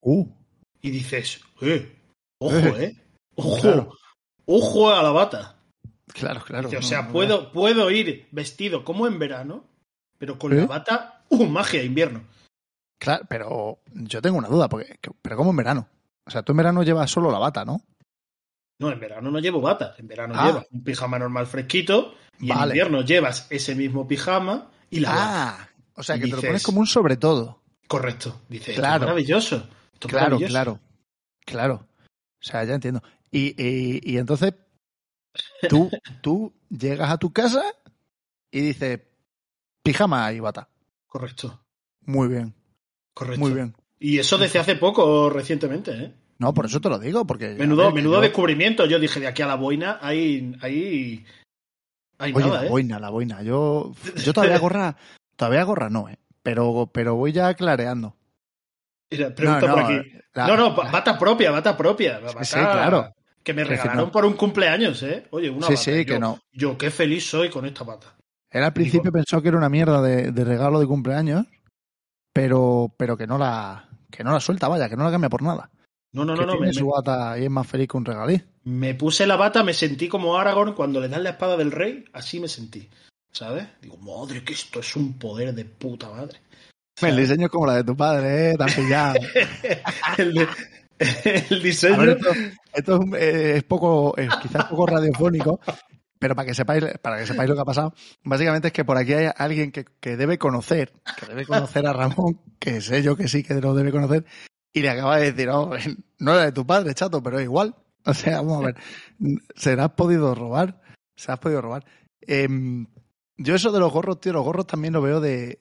[0.00, 0.26] uh.
[0.80, 1.96] y dices, eh,
[2.38, 2.96] ojo, eh, eh
[3.36, 3.94] ojo,
[4.46, 5.55] ojo a la bata.
[6.18, 6.70] Claro, claro.
[6.76, 9.64] o sea, puedo, puedo ir vestido como en verano,
[10.18, 10.66] pero con la ¿Eh?
[10.66, 12.24] bata, uh, magia, invierno.
[12.98, 15.88] Claro, pero yo tengo una duda, porque, pero ¿cómo en verano?
[16.24, 17.82] O sea, tú en verano llevas solo la bata, ¿no?
[18.78, 19.94] No, en verano no llevo bata.
[19.98, 20.46] En verano ah.
[20.46, 25.68] llevas un pijama normal fresquito y en invierno llevas ese mismo pijama y la Ah,
[25.94, 27.62] o sea, que te lo pones como un sobre todo.
[27.86, 28.42] Correcto.
[28.48, 29.00] Dice, claro.
[29.00, 29.68] maravilloso.
[30.00, 30.80] claro, claro.
[31.44, 31.86] Claro.
[32.40, 33.02] O sea, ya entiendo.
[33.30, 34.54] Y, y, entonces
[35.68, 35.90] tú,
[36.20, 37.62] tú llegas a tu casa
[38.50, 39.00] y dices
[39.82, 40.68] pijama y bata.
[41.06, 41.60] Correcto.
[42.02, 42.54] Muy bien.
[43.14, 43.40] Correcto.
[43.40, 43.74] Muy bien.
[43.98, 46.12] Y eso desde hace poco, recientemente, ¿eh?
[46.38, 47.54] No, por eso te lo digo, porque...
[47.54, 48.84] Menudo, menudo descubrimiento.
[48.84, 51.24] Yo dije, de aquí a la boina hay, hay,
[52.18, 52.68] Hay Oye, nada, la ¿eh?
[52.68, 53.42] boina, la boina.
[53.42, 54.96] Yo, yo todavía gorra,
[55.36, 56.18] todavía gorra no, ¿eh?
[56.42, 58.14] Pero, pero voy ya clareando.
[59.10, 60.10] Mira, pregunta no, por no, aquí.
[60.34, 62.18] la- no, no, la- bata propia, bata propia.
[62.18, 63.14] Bata sí, claro.
[63.46, 64.10] Que me regalaron no.
[64.10, 65.28] por un cumpleaños, ¿eh?
[65.30, 65.82] Oye, una Sí, bata.
[65.84, 66.40] sí, y que yo, no.
[66.52, 68.16] Yo qué feliz soy con esta bata.
[68.50, 71.46] Él al principio pensó que era una mierda de, de regalo de cumpleaños,
[72.32, 75.42] pero, pero que no la, que no la suelta, vaya, que no la cambia por
[75.42, 75.70] nada.
[76.12, 76.52] No, no, que no, no.
[76.54, 78.42] tiene Me, su bata y es más feliz que un regalí.
[78.64, 82.04] me puse la bata, me sentí como Aragorn cuando le dan la espada del rey.
[82.12, 82.88] Así me sentí.
[83.30, 83.66] ¿Sabes?
[83.80, 86.40] Digo, madre, que esto es un poder de puta madre.
[87.02, 88.54] El diseño es como la de tu padre, ¿eh?
[88.56, 89.18] Tan pillado.
[90.18, 90.48] el, de-
[91.50, 91.98] el diseño.
[91.98, 92.30] ver, esto,
[92.72, 95.60] esto es, eh, es poco, es quizás poco radiofónico,
[96.18, 98.96] pero para que sepáis, para que sepáis lo que ha pasado, básicamente es que por
[98.96, 103.16] aquí hay alguien que, que debe conocer, que debe conocer a Ramón, que sé yo
[103.16, 104.24] que sí que lo debe conocer,
[104.72, 105.70] y le acaba de decir, no,
[106.18, 107.74] no era de tu padre, chato, pero es igual.
[108.08, 108.76] O sea, vamos a ver,
[109.56, 110.80] se la has podido robar,
[111.16, 111.84] se la has podido robar.
[112.20, 112.86] Em,
[113.36, 115.58] yo eso de los gorros, tío, los gorros también lo veo de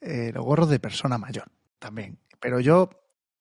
[0.00, 1.46] eh, los gorros de persona mayor,
[1.80, 2.20] también.
[2.38, 2.88] Pero yo,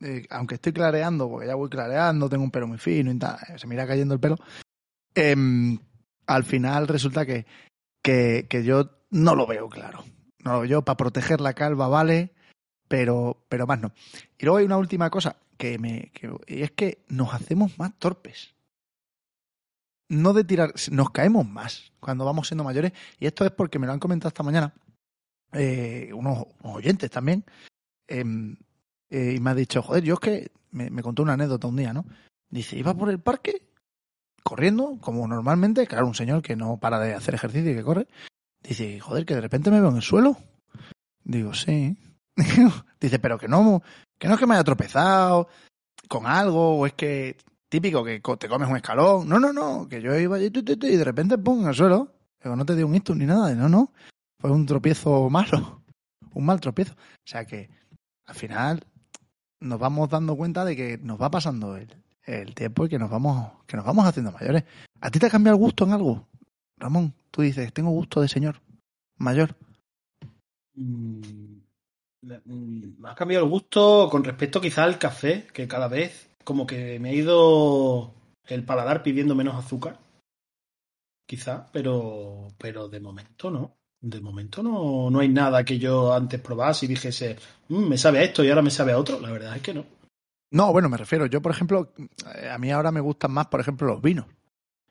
[0.01, 3.38] eh, aunque estoy clareando, porque ya voy clareando, tengo un pelo muy fino y tal,
[3.57, 4.38] se me irá cayendo el pelo,
[5.15, 5.77] em,
[6.27, 7.45] al final resulta que,
[8.01, 10.03] que, que yo no lo veo claro.
[10.43, 12.33] No lo veo yo, para proteger la calva vale,
[12.88, 13.91] pero, pero más no.
[14.38, 17.97] Y luego hay una última cosa, que me, que, y es que nos hacemos más
[17.97, 18.55] torpes.
[20.10, 23.88] No de tirar, nos caemos más cuando vamos siendo mayores, y esto es porque me
[23.88, 24.73] lo han comentado esta mañana
[25.53, 27.43] eh, unos, unos oyentes también,
[28.07, 28.57] em,
[29.09, 31.75] eh, y me ha dicho, joder, yo es que me, me contó una anécdota un
[31.75, 32.05] día, ¿no?
[32.49, 33.67] Dice, iba por el parque
[34.43, 38.07] corriendo, como normalmente, claro, un señor que no para de hacer ejercicio y que corre.
[38.63, 40.37] Dice, joder, que de repente me veo en el suelo.
[41.23, 41.97] Digo, sí.
[43.01, 43.81] Dice, pero que no,
[44.17, 45.49] que no es que me haya tropezado
[46.07, 47.35] con algo, o es que
[47.69, 49.27] típico que te comes un escalón.
[49.27, 52.13] No, no, no, que yo iba y de repente pum en el suelo.
[52.41, 53.53] Digo, no te dio un ictus ni nada.
[53.53, 53.91] No, no.
[54.39, 55.81] Fue un tropiezo malo.
[56.33, 56.93] Un mal tropiezo.
[56.93, 57.67] O sea que
[58.25, 58.85] al final
[59.59, 61.87] nos vamos dando cuenta de que nos va pasando el,
[62.23, 64.63] el tiempo y que nos vamos que nos vamos haciendo mayores.
[65.01, 66.27] ¿A ti te ha cambiado el gusto en algo?
[66.77, 68.61] Ramón, tú dices, tengo gusto de señor
[69.17, 69.55] mayor.
[70.75, 71.61] Mm,
[72.21, 76.67] mm, Me ha cambiado el gusto con respecto quizá al café, que cada vez como
[76.67, 78.13] que me ha ido
[78.45, 79.99] el paladar pidiendo menos azúcar.
[81.25, 83.76] Quizá, pero, pero de momento no.
[84.01, 87.38] De momento no, no hay nada que yo antes probase y dijese,
[87.69, 89.19] "Mm, me sabe a esto y ahora me sabe a otro.
[89.19, 89.86] La verdad es que no.
[90.51, 91.93] No, bueno, me refiero, yo por ejemplo,
[92.36, 94.25] eh, a mí ahora me gustan más, por ejemplo, los vinos.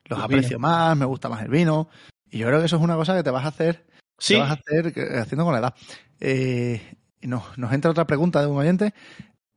[0.05, 1.89] Los, Los aprecio más, me gusta más el vino.
[2.29, 3.85] Y yo creo que eso es una cosa que te vas a hacer,
[4.19, 5.75] Sí, te vas a hacer eh, haciendo con la edad.
[6.19, 8.93] Eh, nos, nos entra otra pregunta de un oyente.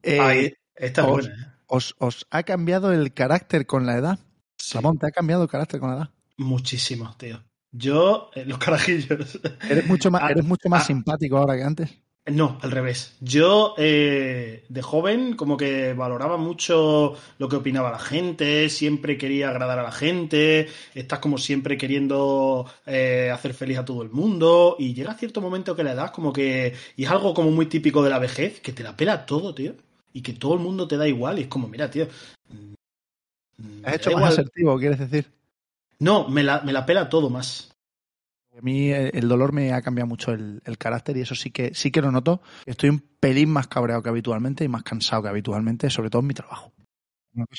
[0.02, 1.34] Eh, ahí, esta es os- buena.
[1.42, 1.46] ¿eh?
[1.66, 4.18] ¿os, ¿Os ha cambiado el carácter con la edad?
[4.58, 6.10] Sí, Ramón, ¿te ha cambiado el carácter con la edad?
[6.38, 7.42] muchísimo, tío.
[7.72, 9.40] Yo, eh, los carajillos.
[9.68, 10.87] ¿Eres mucho más, eres mucho más ah.
[10.87, 11.90] simpático ahora que antes?
[12.26, 13.16] No, al revés.
[13.20, 19.48] Yo eh, de joven como que valoraba mucho lo que opinaba la gente, siempre quería
[19.48, 24.76] agradar a la gente, estás como siempre queriendo eh, hacer feliz a todo el mundo
[24.78, 28.02] y llega cierto momento que la edad como que, y es algo como muy típico
[28.02, 29.74] de la vejez, que te la pela todo, tío,
[30.12, 32.06] y que todo el mundo te da igual y es como, mira, tío.
[33.59, 34.33] mm, ¿Has hecho más igual.
[34.33, 35.39] asertivo, quieres decir?
[36.00, 37.70] No, me la, me la pela todo más.
[38.56, 41.50] A mí eh, el dolor me ha cambiado mucho el, el carácter y eso sí
[41.50, 42.40] que sí que lo noto.
[42.66, 46.26] Estoy un pelín más cabreado que habitualmente y más cansado que habitualmente, sobre todo en
[46.26, 46.72] mi trabajo.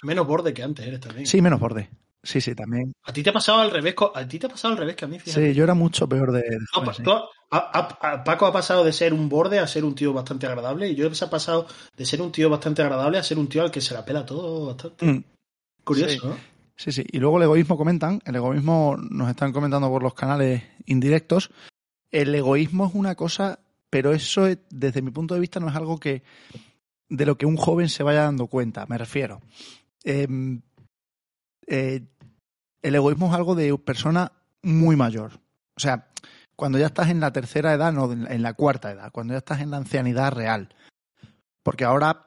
[0.04, 1.26] Menos borde que antes eres también.
[1.26, 1.90] Sí, menos borde.
[2.24, 2.94] Sí, sí, también.
[3.04, 5.06] A ti te ha pasado al revés, a ti te ha pasado al revés que
[5.06, 5.48] a mí, fíjate.
[5.50, 7.04] Sí, yo era mucho peor de, de No, joven, pa- sí.
[7.04, 10.14] tú- a- a- a- Paco ha pasado de ser un borde a ser un tío
[10.14, 11.66] bastante agradable y yo he pasado
[11.98, 14.24] de ser un tío bastante agradable a ser un tío al que se la pela
[14.26, 15.06] todo bastante.
[15.06, 15.24] Mm,
[15.84, 16.28] Curioso, sí.
[16.28, 16.38] ¿no?
[16.82, 17.06] Sí, sí.
[17.12, 21.52] Y luego el egoísmo comentan, el egoísmo nos están comentando por los canales indirectos.
[22.10, 23.60] El egoísmo es una cosa,
[23.92, 26.24] pero eso es- desde mi punto de vista no es algo que
[27.08, 29.42] de lo que un joven se vaya dando cuenta, me refiero.
[30.04, 30.62] Em,
[31.68, 32.02] eh,
[32.82, 34.32] el egoísmo es algo de persona
[34.64, 35.34] muy mayor.
[35.78, 36.08] O sea,
[36.56, 39.62] cuando ya estás en la tercera edad, no, en la cuarta edad, cuando ya estás
[39.62, 40.74] en la ancianidad real.
[41.62, 42.26] Porque ahora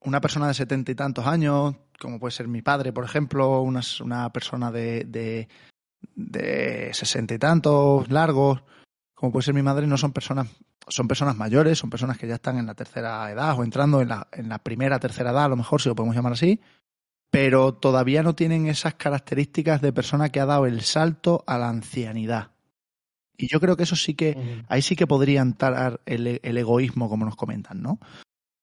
[0.00, 3.80] una persona de setenta y tantos años, como puede ser mi padre, por ejemplo, una,
[4.02, 5.48] una persona de, de,
[6.14, 8.62] de sesenta y tantos largos,
[9.14, 10.48] como puede ser mi madre, no son personas,
[10.88, 14.08] son personas mayores, son personas que ya están en la tercera edad o entrando en
[14.08, 16.60] la, en la primera, tercera edad, a lo mejor si lo podemos llamar así,
[17.30, 21.68] pero todavía no tienen esas características de persona que ha dado el salto a la
[21.68, 22.52] ancianidad.
[23.36, 27.08] Y yo creo que eso sí que, ahí sí que podría entrar el, el egoísmo,
[27.08, 27.98] como nos comentan, ¿no?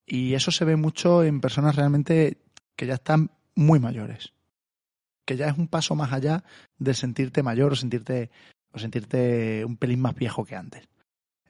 [0.06, 2.38] Y eso se ve mucho en personas realmente
[2.78, 4.32] que ya están muy mayores.
[5.26, 6.46] Que ya es un paso más allá
[6.78, 8.30] de sentirte mayor o sentirte,
[8.72, 10.88] o sentirte un pelín más viejo que antes.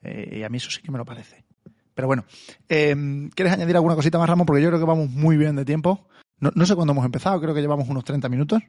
[0.01, 1.45] Eh, y a mí eso sí que me lo parece.
[1.93, 2.25] Pero bueno,
[2.69, 2.95] eh,
[3.35, 4.47] ¿quieres añadir alguna cosita más, Ramón?
[4.47, 6.07] Porque yo creo que vamos muy bien de tiempo.
[6.39, 8.63] No, no sé cuándo hemos empezado, creo que llevamos unos 30 minutos.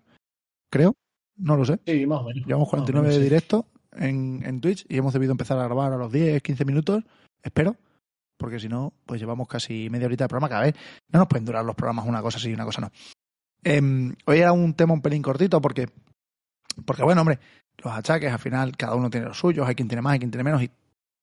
[0.71, 0.95] Creo,
[1.37, 1.79] no lo sé.
[1.87, 2.47] Sí, más o menos.
[2.47, 3.31] Llevamos 49 Más o de sí.
[3.31, 7.05] directo en, en Twitch y hemos debido empezar a grabar a los 10, 15 minutos,
[7.43, 7.77] espero,
[8.39, 10.75] porque si no, pues llevamos casi media horita de programa cada vez.
[11.11, 12.91] No nos pueden durar los programas una cosa sí y una cosa no.
[13.63, 15.89] Em, hoy era un tema un pelín cortito porque,
[16.87, 17.39] porque bueno, hombre,
[17.79, 20.31] los achaques al final cada uno tiene los suyos, hay quien tiene más, hay quien
[20.31, 20.71] tiene menos y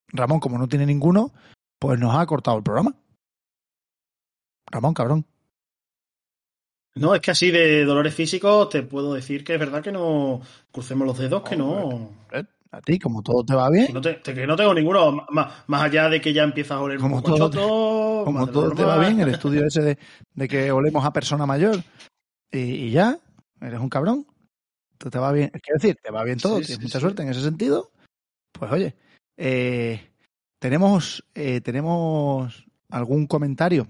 [0.09, 1.31] Ramón, como no tiene ninguno,
[1.79, 2.95] pues nos ha cortado el programa.
[4.71, 5.25] Ramón, cabrón.
[6.95, 10.41] No, es que así de dolores físicos te puedo decir que es verdad que no
[10.71, 12.09] crucemos los dedos, que No, no.
[12.31, 12.45] ¿eh?
[12.75, 15.83] A ti, como todo te va bien, no, te- que no tengo ninguno, más, más
[15.83, 17.57] allá de que ya empiezas a oler Como un poco todo te-
[18.25, 19.97] como todo te va bien, el estudio ese de,
[20.33, 21.81] de que olemos a persona mayor
[22.51, 23.17] y, y ya,
[23.61, 24.27] eres un cabrón.
[24.97, 27.01] Tú te va bien, quiero decir, te va bien todo, Sí, tienes sí, mucha sí.
[27.01, 27.91] suerte en ese sentido.
[28.51, 28.93] Pues oye,
[29.37, 30.09] eh,
[30.59, 33.87] tenemos, eh, tenemos algún comentario.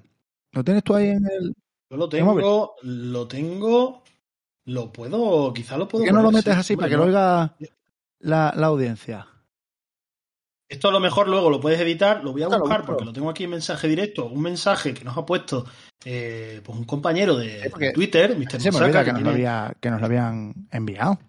[0.52, 1.56] ¿Lo tienes tú ahí en el.?
[1.90, 4.04] Yo lo tengo, lo tengo,
[4.66, 6.04] lo puedo, quizá lo puedo.
[6.04, 7.56] ¿Por qué no lo metes sí, así para que lo oiga
[8.20, 9.28] la, la audiencia?
[10.68, 13.30] Esto a lo mejor luego lo puedes editar, lo voy a buscar porque lo tengo
[13.30, 15.66] aquí en mensaje directo, un mensaje que nos ha puesto
[16.04, 18.60] eh, pues un compañero de, Sí, porque de Twitter, Mr.
[18.62, 21.20] Se me que que nos, lo tiene- había, que nos lo habían enviado.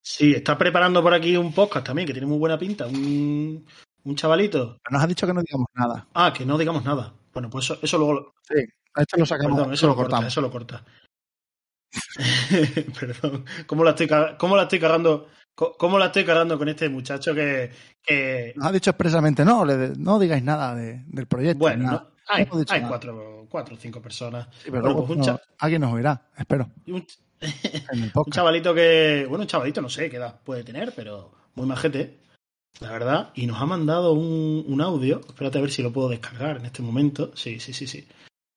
[0.00, 3.66] Sí, está preparando por aquí un podcast también que tiene muy buena pinta, un,
[4.04, 4.78] un chavalito.
[4.84, 6.06] Pero nos ha dicho que no digamos nada.
[6.14, 7.12] Ah, que no digamos nada.
[7.32, 8.54] Bueno, pues eso, eso luego lo- Sí,
[8.94, 10.32] a esto lo sacamos, Perdón, eso eso lo lo corta, cortamos.
[10.32, 10.84] eso lo corta.
[13.00, 13.44] Perdón.
[13.66, 15.28] ¿Cómo la estoy, cómo la estoy cagando?
[15.56, 17.70] ¿Cómo la estoy cargando con este muchacho que,
[18.02, 21.58] que Nos ha dicho expresamente, no, le- no digáis nada de- del proyecto.
[21.58, 24.46] bueno, no, hay, hay cuatro, cuatro o cinco personas.
[24.52, 27.06] Sí, pero Bueno, luego pues un, no- cha- alguien nos oirá, espero, un-
[28.30, 32.18] chavalito que, bueno, un chavalito no sé qué edad puede tener, pero muy majete,
[32.80, 35.20] la verdad, y nos ha mandado un, un audio.
[35.26, 37.32] Espérate a ver si lo puedo descargar en este momento.
[37.34, 38.06] Sí, sí, sí, sí.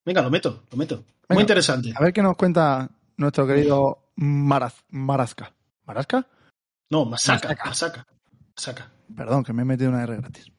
[0.06, 0.96] Venga, lo meto, lo meto.
[0.98, 1.06] Venga.
[1.30, 1.94] Muy interesante.
[1.96, 5.54] A ver qué nos cuenta nuestro querido Maraz, Marazca.
[5.86, 6.26] ¿Marazca?
[6.92, 7.68] No, Masaka, Masaka.
[7.68, 8.08] Masaka.
[8.56, 8.92] Masaka.
[9.16, 10.52] Perdón, que me he metido una R gratis.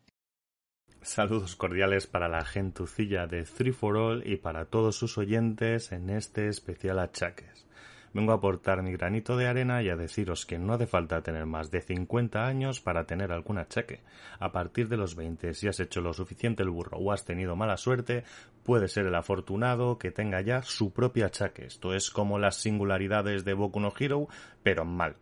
[1.03, 6.11] Saludos cordiales para la gentucilla de Three for All y para todos sus oyentes en
[6.11, 7.66] este especial achaques.
[8.12, 11.47] Vengo a aportar mi granito de arena y a deciros que no hace falta tener
[11.47, 14.03] más de 50 años para tener algún achaque.
[14.38, 17.57] A partir de los 20, si has hecho lo suficiente el burro o has tenido
[17.57, 18.25] mala suerte,
[18.62, 21.66] puede ser el afortunado que tenga ya su propio achaque.
[21.66, 24.29] Esto es como las singularidades de Boku no Hero,
[24.62, 25.16] pero mal.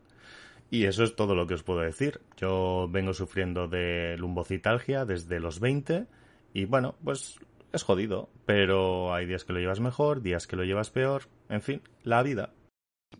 [0.70, 2.20] Y eso es todo lo que os puedo decir.
[2.36, 6.06] Yo vengo sufriendo de lumbocitalgia desde los 20
[6.52, 7.38] y bueno, pues
[7.72, 11.62] es jodido, pero hay días que lo llevas mejor, días que lo llevas peor, en
[11.62, 12.52] fin, la vida.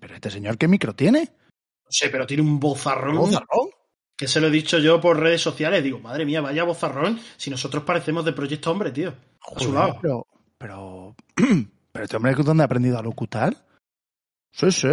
[0.01, 1.21] Pero este señor, ¿qué micro tiene?
[1.21, 3.17] No sé, pero tiene un bozarrón.
[3.17, 3.71] ¿Bozarrón?
[4.17, 5.83] Que se lo he dicho yo por redes sociales.
[5.83, 7.21] Digo, madre mía, vaya bozarrón.
[7.37, 9.15] Si nosotros parecemos de Proyecto Hombre, tío.
[9.55, 9.99] A su lado.
[10.03, 10.27] Pero,
[10.59, 11.17] pero,
[11.93, 13.57] pero este hombre, ¿dónde ha aprendido a locutar?
[14.53, 14.89] Sí, sí.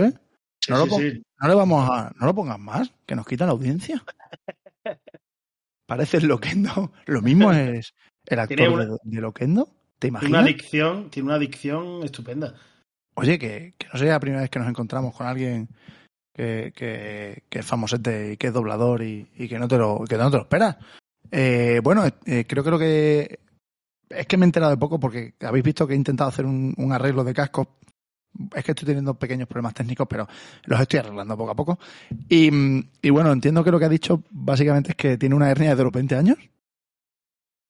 [0.69, 1.23] No lo sí, pon- sí.
[1.41, 4.03] No le vamos a, no lo pongas más, que nos quita la audiencia.
[5.87, 6.91] Parece el Loquendo.
[7.05, 7.93] Lo mismo es
[8.25, 9.65] el actor una- de, de Loquendo.
[9.99, 10.43] ¿Te Tiene una imaginas?
[10.43, 12.53] adicción, tiene una adicción estupenda.
[13.15, 15.69] Oye, que, que no sería la primera vez que nos encontramos con alguien
[16.33, 20.03] que, que, que es famosete y que es doblador y, y que no te lo,
[20.07, 20.75] que no te lo esperas.
[21.31, 23.39] Eh, bueno, eh, creo, creo que
[24.09, 26.73] es que me he enterado de poco porque habéis visto que he intentado hacer un,
[26.77, 27.67] un arreglo de cascos.
[28.55, 30.27] Es que estoy teniendo pequeños problemas técnicos, pero
[30.65, 31.79] los estoy arreglando poco a poco.
[32.29, 32.49] Y,
[33.01, 35.83] y bueno, entiendo que lo que ha dicho básicamente es que tiene una hernia desde
[35.83, 36.37] los 20 años.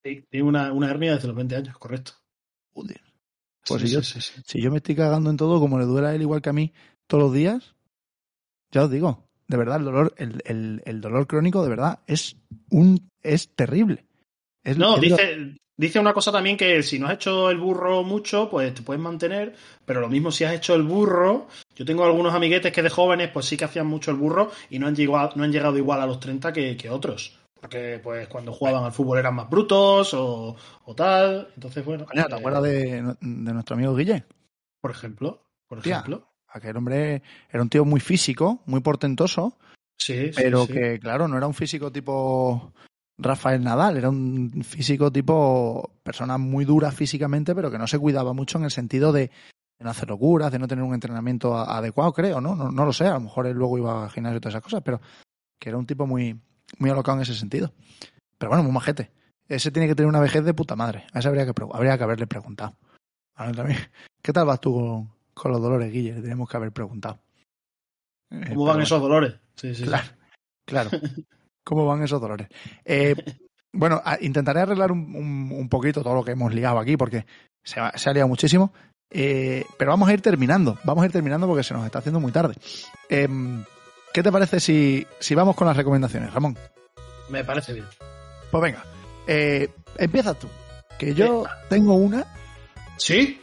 [0.03, 2.13] Sí, tiene una, una hernia desde los 20 años, correcto.
[2.73, 3.01] Joder.
[3.67, 4.41] Pues Sí, si yo- sí, sí, sí.
[4.45, 6.53] Si yo me estoy cagando en todo, como le duele a él igual que a
[6.53, 6.71] mí
[7.07, 7.75] todos los días,
[8.71, 12.37] ya os digo, de verdad, el dolor, el, el- el dolor crónico, de verdad, es
[12.69, 14.05] un es terrible.
[14.63, 18.03] Es- No, es dice, dice una cosa también que si no has hecho el burro
[18.03, 19.55] mucho, pues te puedes mantener,
[19.85, 23.29] pero lo mismo si has hecho el burro, yo tengo algunos amiguetes que de jóvenes
[23.29, 26.01] pues sí que hacían mucho el burro y no han llegado, no han llegado igual
[26.01, 27.39] a los 30 que, que otros.
[27.53, 31.47] Porque pues cuando jugaban al fútbol eran más brutos o, o tal.
[31.55, 32.05] Entonces, bueno.
[32.05, 34.23] ¿te eh, acuerdas de, de nuestro amigo Guille?
[34.81, 35.41] Por ejemplo.
[35.67, 36.27] Por ejemplo.
[36.47, 39.57] Aquel hombre era un tío muy físico, muy portentoso,
[39.97, 40.73] Sí, sí, pero sí.
[40.73, 42.73] que, claro, no era un físico tipo
[43.17, 48.33] Rafael Nadal, era un físico tipo persona muy dura físicamente, pero que no se cuidaba
[48.33, 49.31] mucho en el sentido de,
[49.79, 52.55] de no hacer locuras, de no tener un entrenamiento adecuado, creo, ¿no?
[52.55, 52.71] ¿no?
[52.71, 54.81] No lo sé, a lo mejor él luego iba al gimnasio y todas esas cosas,
[54.83, 54.99] pero
[55.59, 56.39] que era un tipo muy,
[56.77, 57.71] muy alocado en ese sentido.
[58.37, 59.11] Pero bueno, muy majete.
[59.47, 61.05] Ese tiene que tener una vejez de puta madre.
[61.13, 62.75] A ese habría que, habría que haberle preguntado.
[63.35, 63.79] A ver, también,
[64.21, 66.15] ¿Qué tal vas tú con, con los dolores, Guille?
[66.15, 67.19] Le tenemos que haber preguntado.
[68.31, 68.83] Eh, ¿Cómo pero van bueno.
[68.83, 69.35] esos dolores?
[69.55, 69.91] Sí, sí, sí.
[70.65, 70.89] Claro.
[71.65, 72.47] ¿Cómo van esos dolores?
[72.85, 73.15] Eh,
[73.73, 77.25] bueno, a- intentaré arreglar un, un- un poquito todo lo que hemos liado aquí porque
[77.63, 78.71] se ha, se ha liado muchísimo.
[79.11, 80.77] Eh, pero vamos a ir terminando.
[80.83, 82.55] Vamos a ir terminando porque se nos está haciendo muy tarde.
[83.09, 83.63] Em,
[84.13, 86.57] ¿Qué te parece si, si vamos con las recomendaciones, Ramón?
[87.29, 87.85] Me parece bien.
[88.51, 88.83] Pues venga,
[89.27, 90.47] eh, empieza tú.
[90.97, 92.25] Que yo tengo una,
[92.97, 93.41] ¿Sí?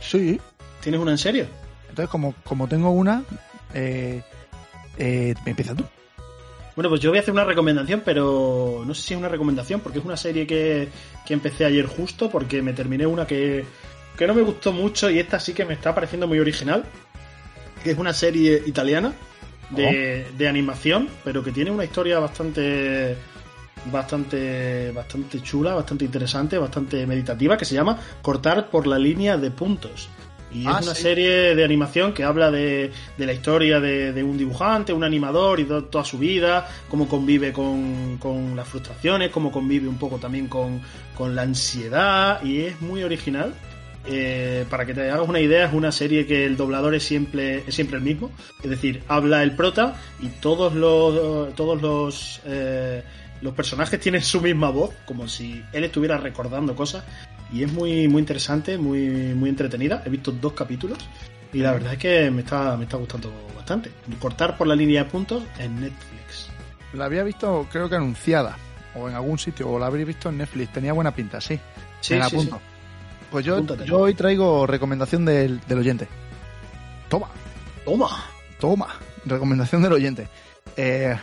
[0.00, 0.38] sí.
[0.82, 1.46] ¿Tienes una en serio?
[1.88, 3.22] Entonces, como, como tengo una,
[3.72, 4.22] eh,
[4.98, 5.84] eh, empieza tú.
[6.74, 9.80] Bueno, pues yo voy a hacer una recomendación, pero no sé si es una recomendación,
[9.80, 10.88] porque es una serie que,
[11.26, 13.64] que empecé ayer justo, porque me terminé una que,
[14.16, 16.84] que no me gustó mucho y esta sí que me está pareciendo muy original,
[17.84, 19.12] que es una serie italiana
[19.70, 23.16] de, de animación, pero que tiene una historia bastante
[23.90, 29.50] bastante bastante chula, bastante interesante, bastante meditativa, que se llama Cortar por la línea de
[29.50, 30.08] puntos.
[30.54, 31.02] Y Ah, es una sí.
[31.02, 35.60] serie de animación que habla de, de la historia de, de un dibujante, un animador
[35.60, 40.18] y to- toda su vida, cómo convive con, con las frustraciones, cómo convive un poco
[40.18, 40.80] también con,
[41.16, 43.54] con la ansiedad y es muy original.
[44.04, 47.62] Eh, para que te hagas una idea, es una serie que el doblador es siempre,
[47.66, 48.32] es siempre el mismo.
[48.62, 53.02] Es decir, habla el prota y todos los, todos los, eh,
[53.42, 57.04] los personajes tienen su misma voz, como si él estuviera recordando cosas.
[57.52, 60.02] Y es muy, muy interesante, muy, muy entretenida.
[60.06, 60.98] He visto dos capítulos
[61.52, 63.90] y la verdad es que me está, me está gustando bastante.
[64.18, 66.48] Cortar por la línea de puntos en Netflix.
[66.94, 68.56] La había visto, creo que anunciada,
[68.94, 70.72] o en algún sitio, o la habría visto en Netflix.
[70.72, 71.58] Tenía buena pinta, sí.
[72.00, 72.50] Sí, Me sí.
[73.30, 73.86] Pues yo, Apúntatela.
[73.86, 76.06] yo hoy traigo recomendación del, del oyente.
[77.08, 77.28] Toma,
[77.84, 78.08] Toma.
[78.58, 78.88] toma.
[79.24, 80.28] Recomendación del oyente.
[80.76, 81.16] Eh,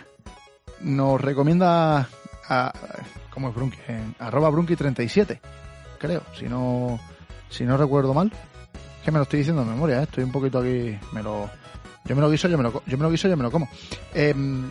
[0.82, 2.07] nos recomienda
[2.47, 2.73] a,
[3.32, 3.77] ¿cómo es Brunky?
[3.88, 5.39] En arroba Brunky37,
[6.00, 7.00] creo, si no,
[7.50, 8.32] si no recuerdo mal.
[9.00, 10.04] Es que me lo estoy diciendo de memoria, ¿eh?
[10.04, 11.50] estoy un poquito aquí, me lo,
[12.06, 13.70] yo me lo guiso, yo me lo, yo me lo guiso, yo me lo como.
[14.14, 14.70] Em,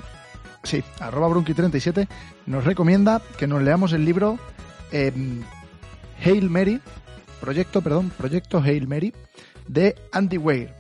[0.62, 2.08] sí, arroba Brunky37
[2.46, 4.38] nos recomienda que nos leamos el libro
[4.90, 5.42] em,
[6.24, 6.80] Hail Mary,
[7.40, 9.14] proyecto, perdón, proyecto Hail Mary,
[9.66, 10.74] de Andy Weir,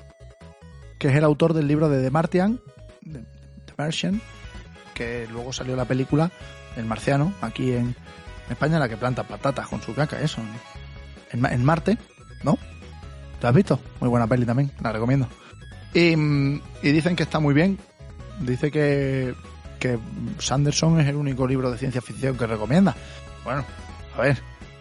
[0.98, 2.60] que es el autor del libro de The Martian,
[3.04, 4.20] The Martian,
[4.94, 6.32] que luego salió la película
[6.76, 7.94] El Marciano, aquí en
[8.50, 10.40] España, la que planta patatas con su caca, eso,
[11.32, 11.98] en, en Marte,
[12.42, 12.58] ¿no?
[13.40, 13.80] ¿Te has visto?
[14.00, 15.28] Muy buena peli también, la recomiendo.
[15.94, 17.78] Y, mm, y dicen que está muy bien,
[18.40, 19.34] dice que,
[19.78, 19.98] que
[20.38, 22.94] Sanderson es el único libro de ciencia ficción que recomienda.
[23.44, 23.64] Bueno,
[24.16, 24.38] a ver,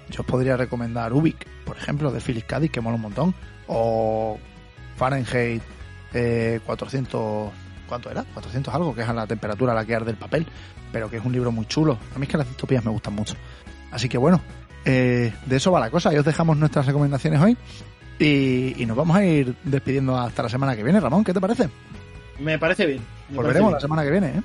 [0.09, 3.35] yo podría recomendar Ubik, por ejemplo, de Phyllis Cádiz, que mola un montón,
[3.67, 4.39] o
[4.95, 5.61] Fahrenheit
[6.13, 7.51] eh, 400,
[7.87, 8.23] ¿cuánto era?
[8.23, 10.45] 400 algo, que es a la temperatura a la que arde el papel,
[10.91, 11.97] pero que es un libro muy chulo.
[12.15, 13.35] A mí es que las distopías me gustan mucho.
[13.91, 14.41] Así que bueno,
[14.85, 16.13] eh, de eso va la cosa.
[16.13, 17.57] Y os dejamos nuestras recomendaciones hoy.
[18.19, 21.23] Y, y nos vamos a ir despidiendo hasta la semana que viene, Ramón.
[21.23, 21.69] ¿Qué te parece?
[22.39, 23.01] Me parece bien.
[23.29, 24.41] me Volveremos la semana que viene, ¿eh?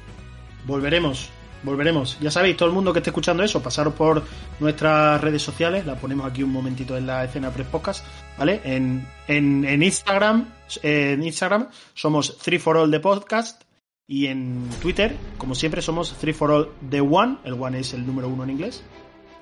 [0.66, 1.30] Volveremos.
[1.62, 2.18] Volveremos.
[2.20, 4.22] Ya sabéis, todo el mundo que esté escuchando eso, pasaros por
[4.60, 5.86] nuestras redes sociales.
[5.86, 8.04] La ponemos aquí un momentito en la escena pre podcast,
[8.36, 8.60] ¿vale?
[8.64, 10.48] En, en, en Instagram,
[10.82, 13.62] en Instagram somos 3 for the podcast.
[14.08, 17.38] Y en Twitter, como siempre, somos 3 for the one.
[17.44, 18.82] El one es el número uno en inglés.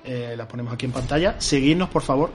[0.05, 1.35] Eh, la ponemos aquí en pantalla.
[1.41, 2.31] Seguidnos, por favor.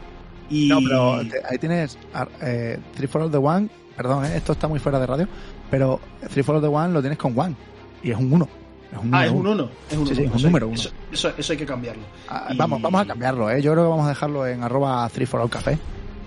[0.50, 0.68] Y...
[0.68, 1.14] No, pero
[1.48, 3.68] ahí tienes ar- eh, Three for All the One.
[3.96, 4.36] Perdón, ¿eh?
[4.36, 5.28] esto está muy fuera de radio.
[5.70, 7.54] Pero Three for All the One lo tienes con One.
[8.02, 8.48] Y es un 1.
[8.92, 9.50] Es un Ah, es un uno.
[9.52, 9.68] 1.
[9.90, 10.30] Es un Sí, sí, uno.
[10.32, 10.74] un Eso número uno.
[10.74, 12.02] Eso, eso, eso hay que cambiarlo.
[12.28, 13.60] Ah, Y- Vamos, vamos a cambiarlo, ¿eh?
[13.62, 15.78] Yo creo que vamos a dejarlo en arroba 3 for All Café.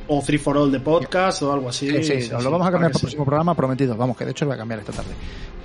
[0.08, 1.88] O 3 for All de podcast o algo así.
[2.04, 3.96] Sí, sí, lo vamos a cambiar para el próximo programa, prometido.
[3.96, 5.12] Vamos, que de hecho lo voy a cambiar esta tarde.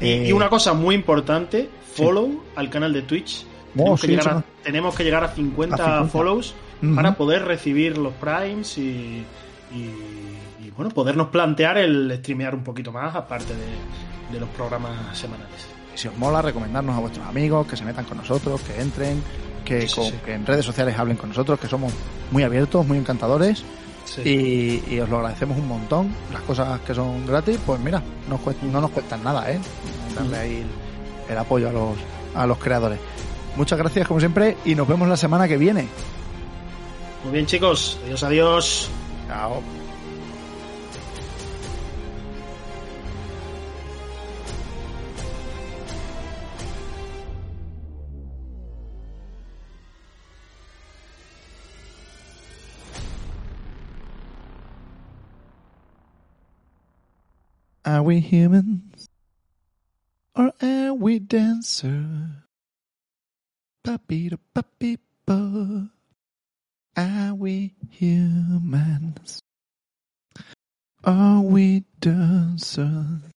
[0.01, 3.45] Y, Eh, y una cosa muy importante, follow al canal de Twitch.
[3.77, 6.09] Oh, tenemos, que llegar a, tenemos que llegar a 50, A 50.
[6.11, 6.55] follows
[6.95, 9.25] para poder recibir los primes y,
[9.73, 15.17] y- y, bueno, podernos plantear el streamear un poquito más, aparte de, de los programas
[15.19, 15.67] semanales.
[15.95, 19.23] Si os mola, recomendarnos a vuestros amigos, que se metan con nosotros, que entren,
[19.65, 20.15] que, Sí, sí, con- sí.
[20.25, 21.93] que en redes sociales hablen con nosotros, que somos
[22.31, 23.65] muy abiertos, muy encantadores
[24.25, 26.15] y, y os lo agradecemos un montón.
[26.33, 28.39] Las cosas que son gratis, pues mira, no,
[28.81, 29.59] nos cuestan nada, ¿eh?
[30.15, 30.57] Darle ahí
[31.29, 31.97] el, el apoyo a los,
[32.35, 32.99] a los creadores.
[33.57, 35.87] Muchas gracias como siempre y nos vemos la semana que viene.
[37.25, 37.99] Muy bien, chicos.
[38.05, 38.89] Adiós, adiós.
[39.29, 39.84] Chao.
[57.85, 59.09] Are we humans?
[60.37, 62.31] Or are we dancers?
[63.85, 65.91] Papito, papipo.
[66.97, 69.41] Are we humans?
[71.05, 73.33] Are we dancers?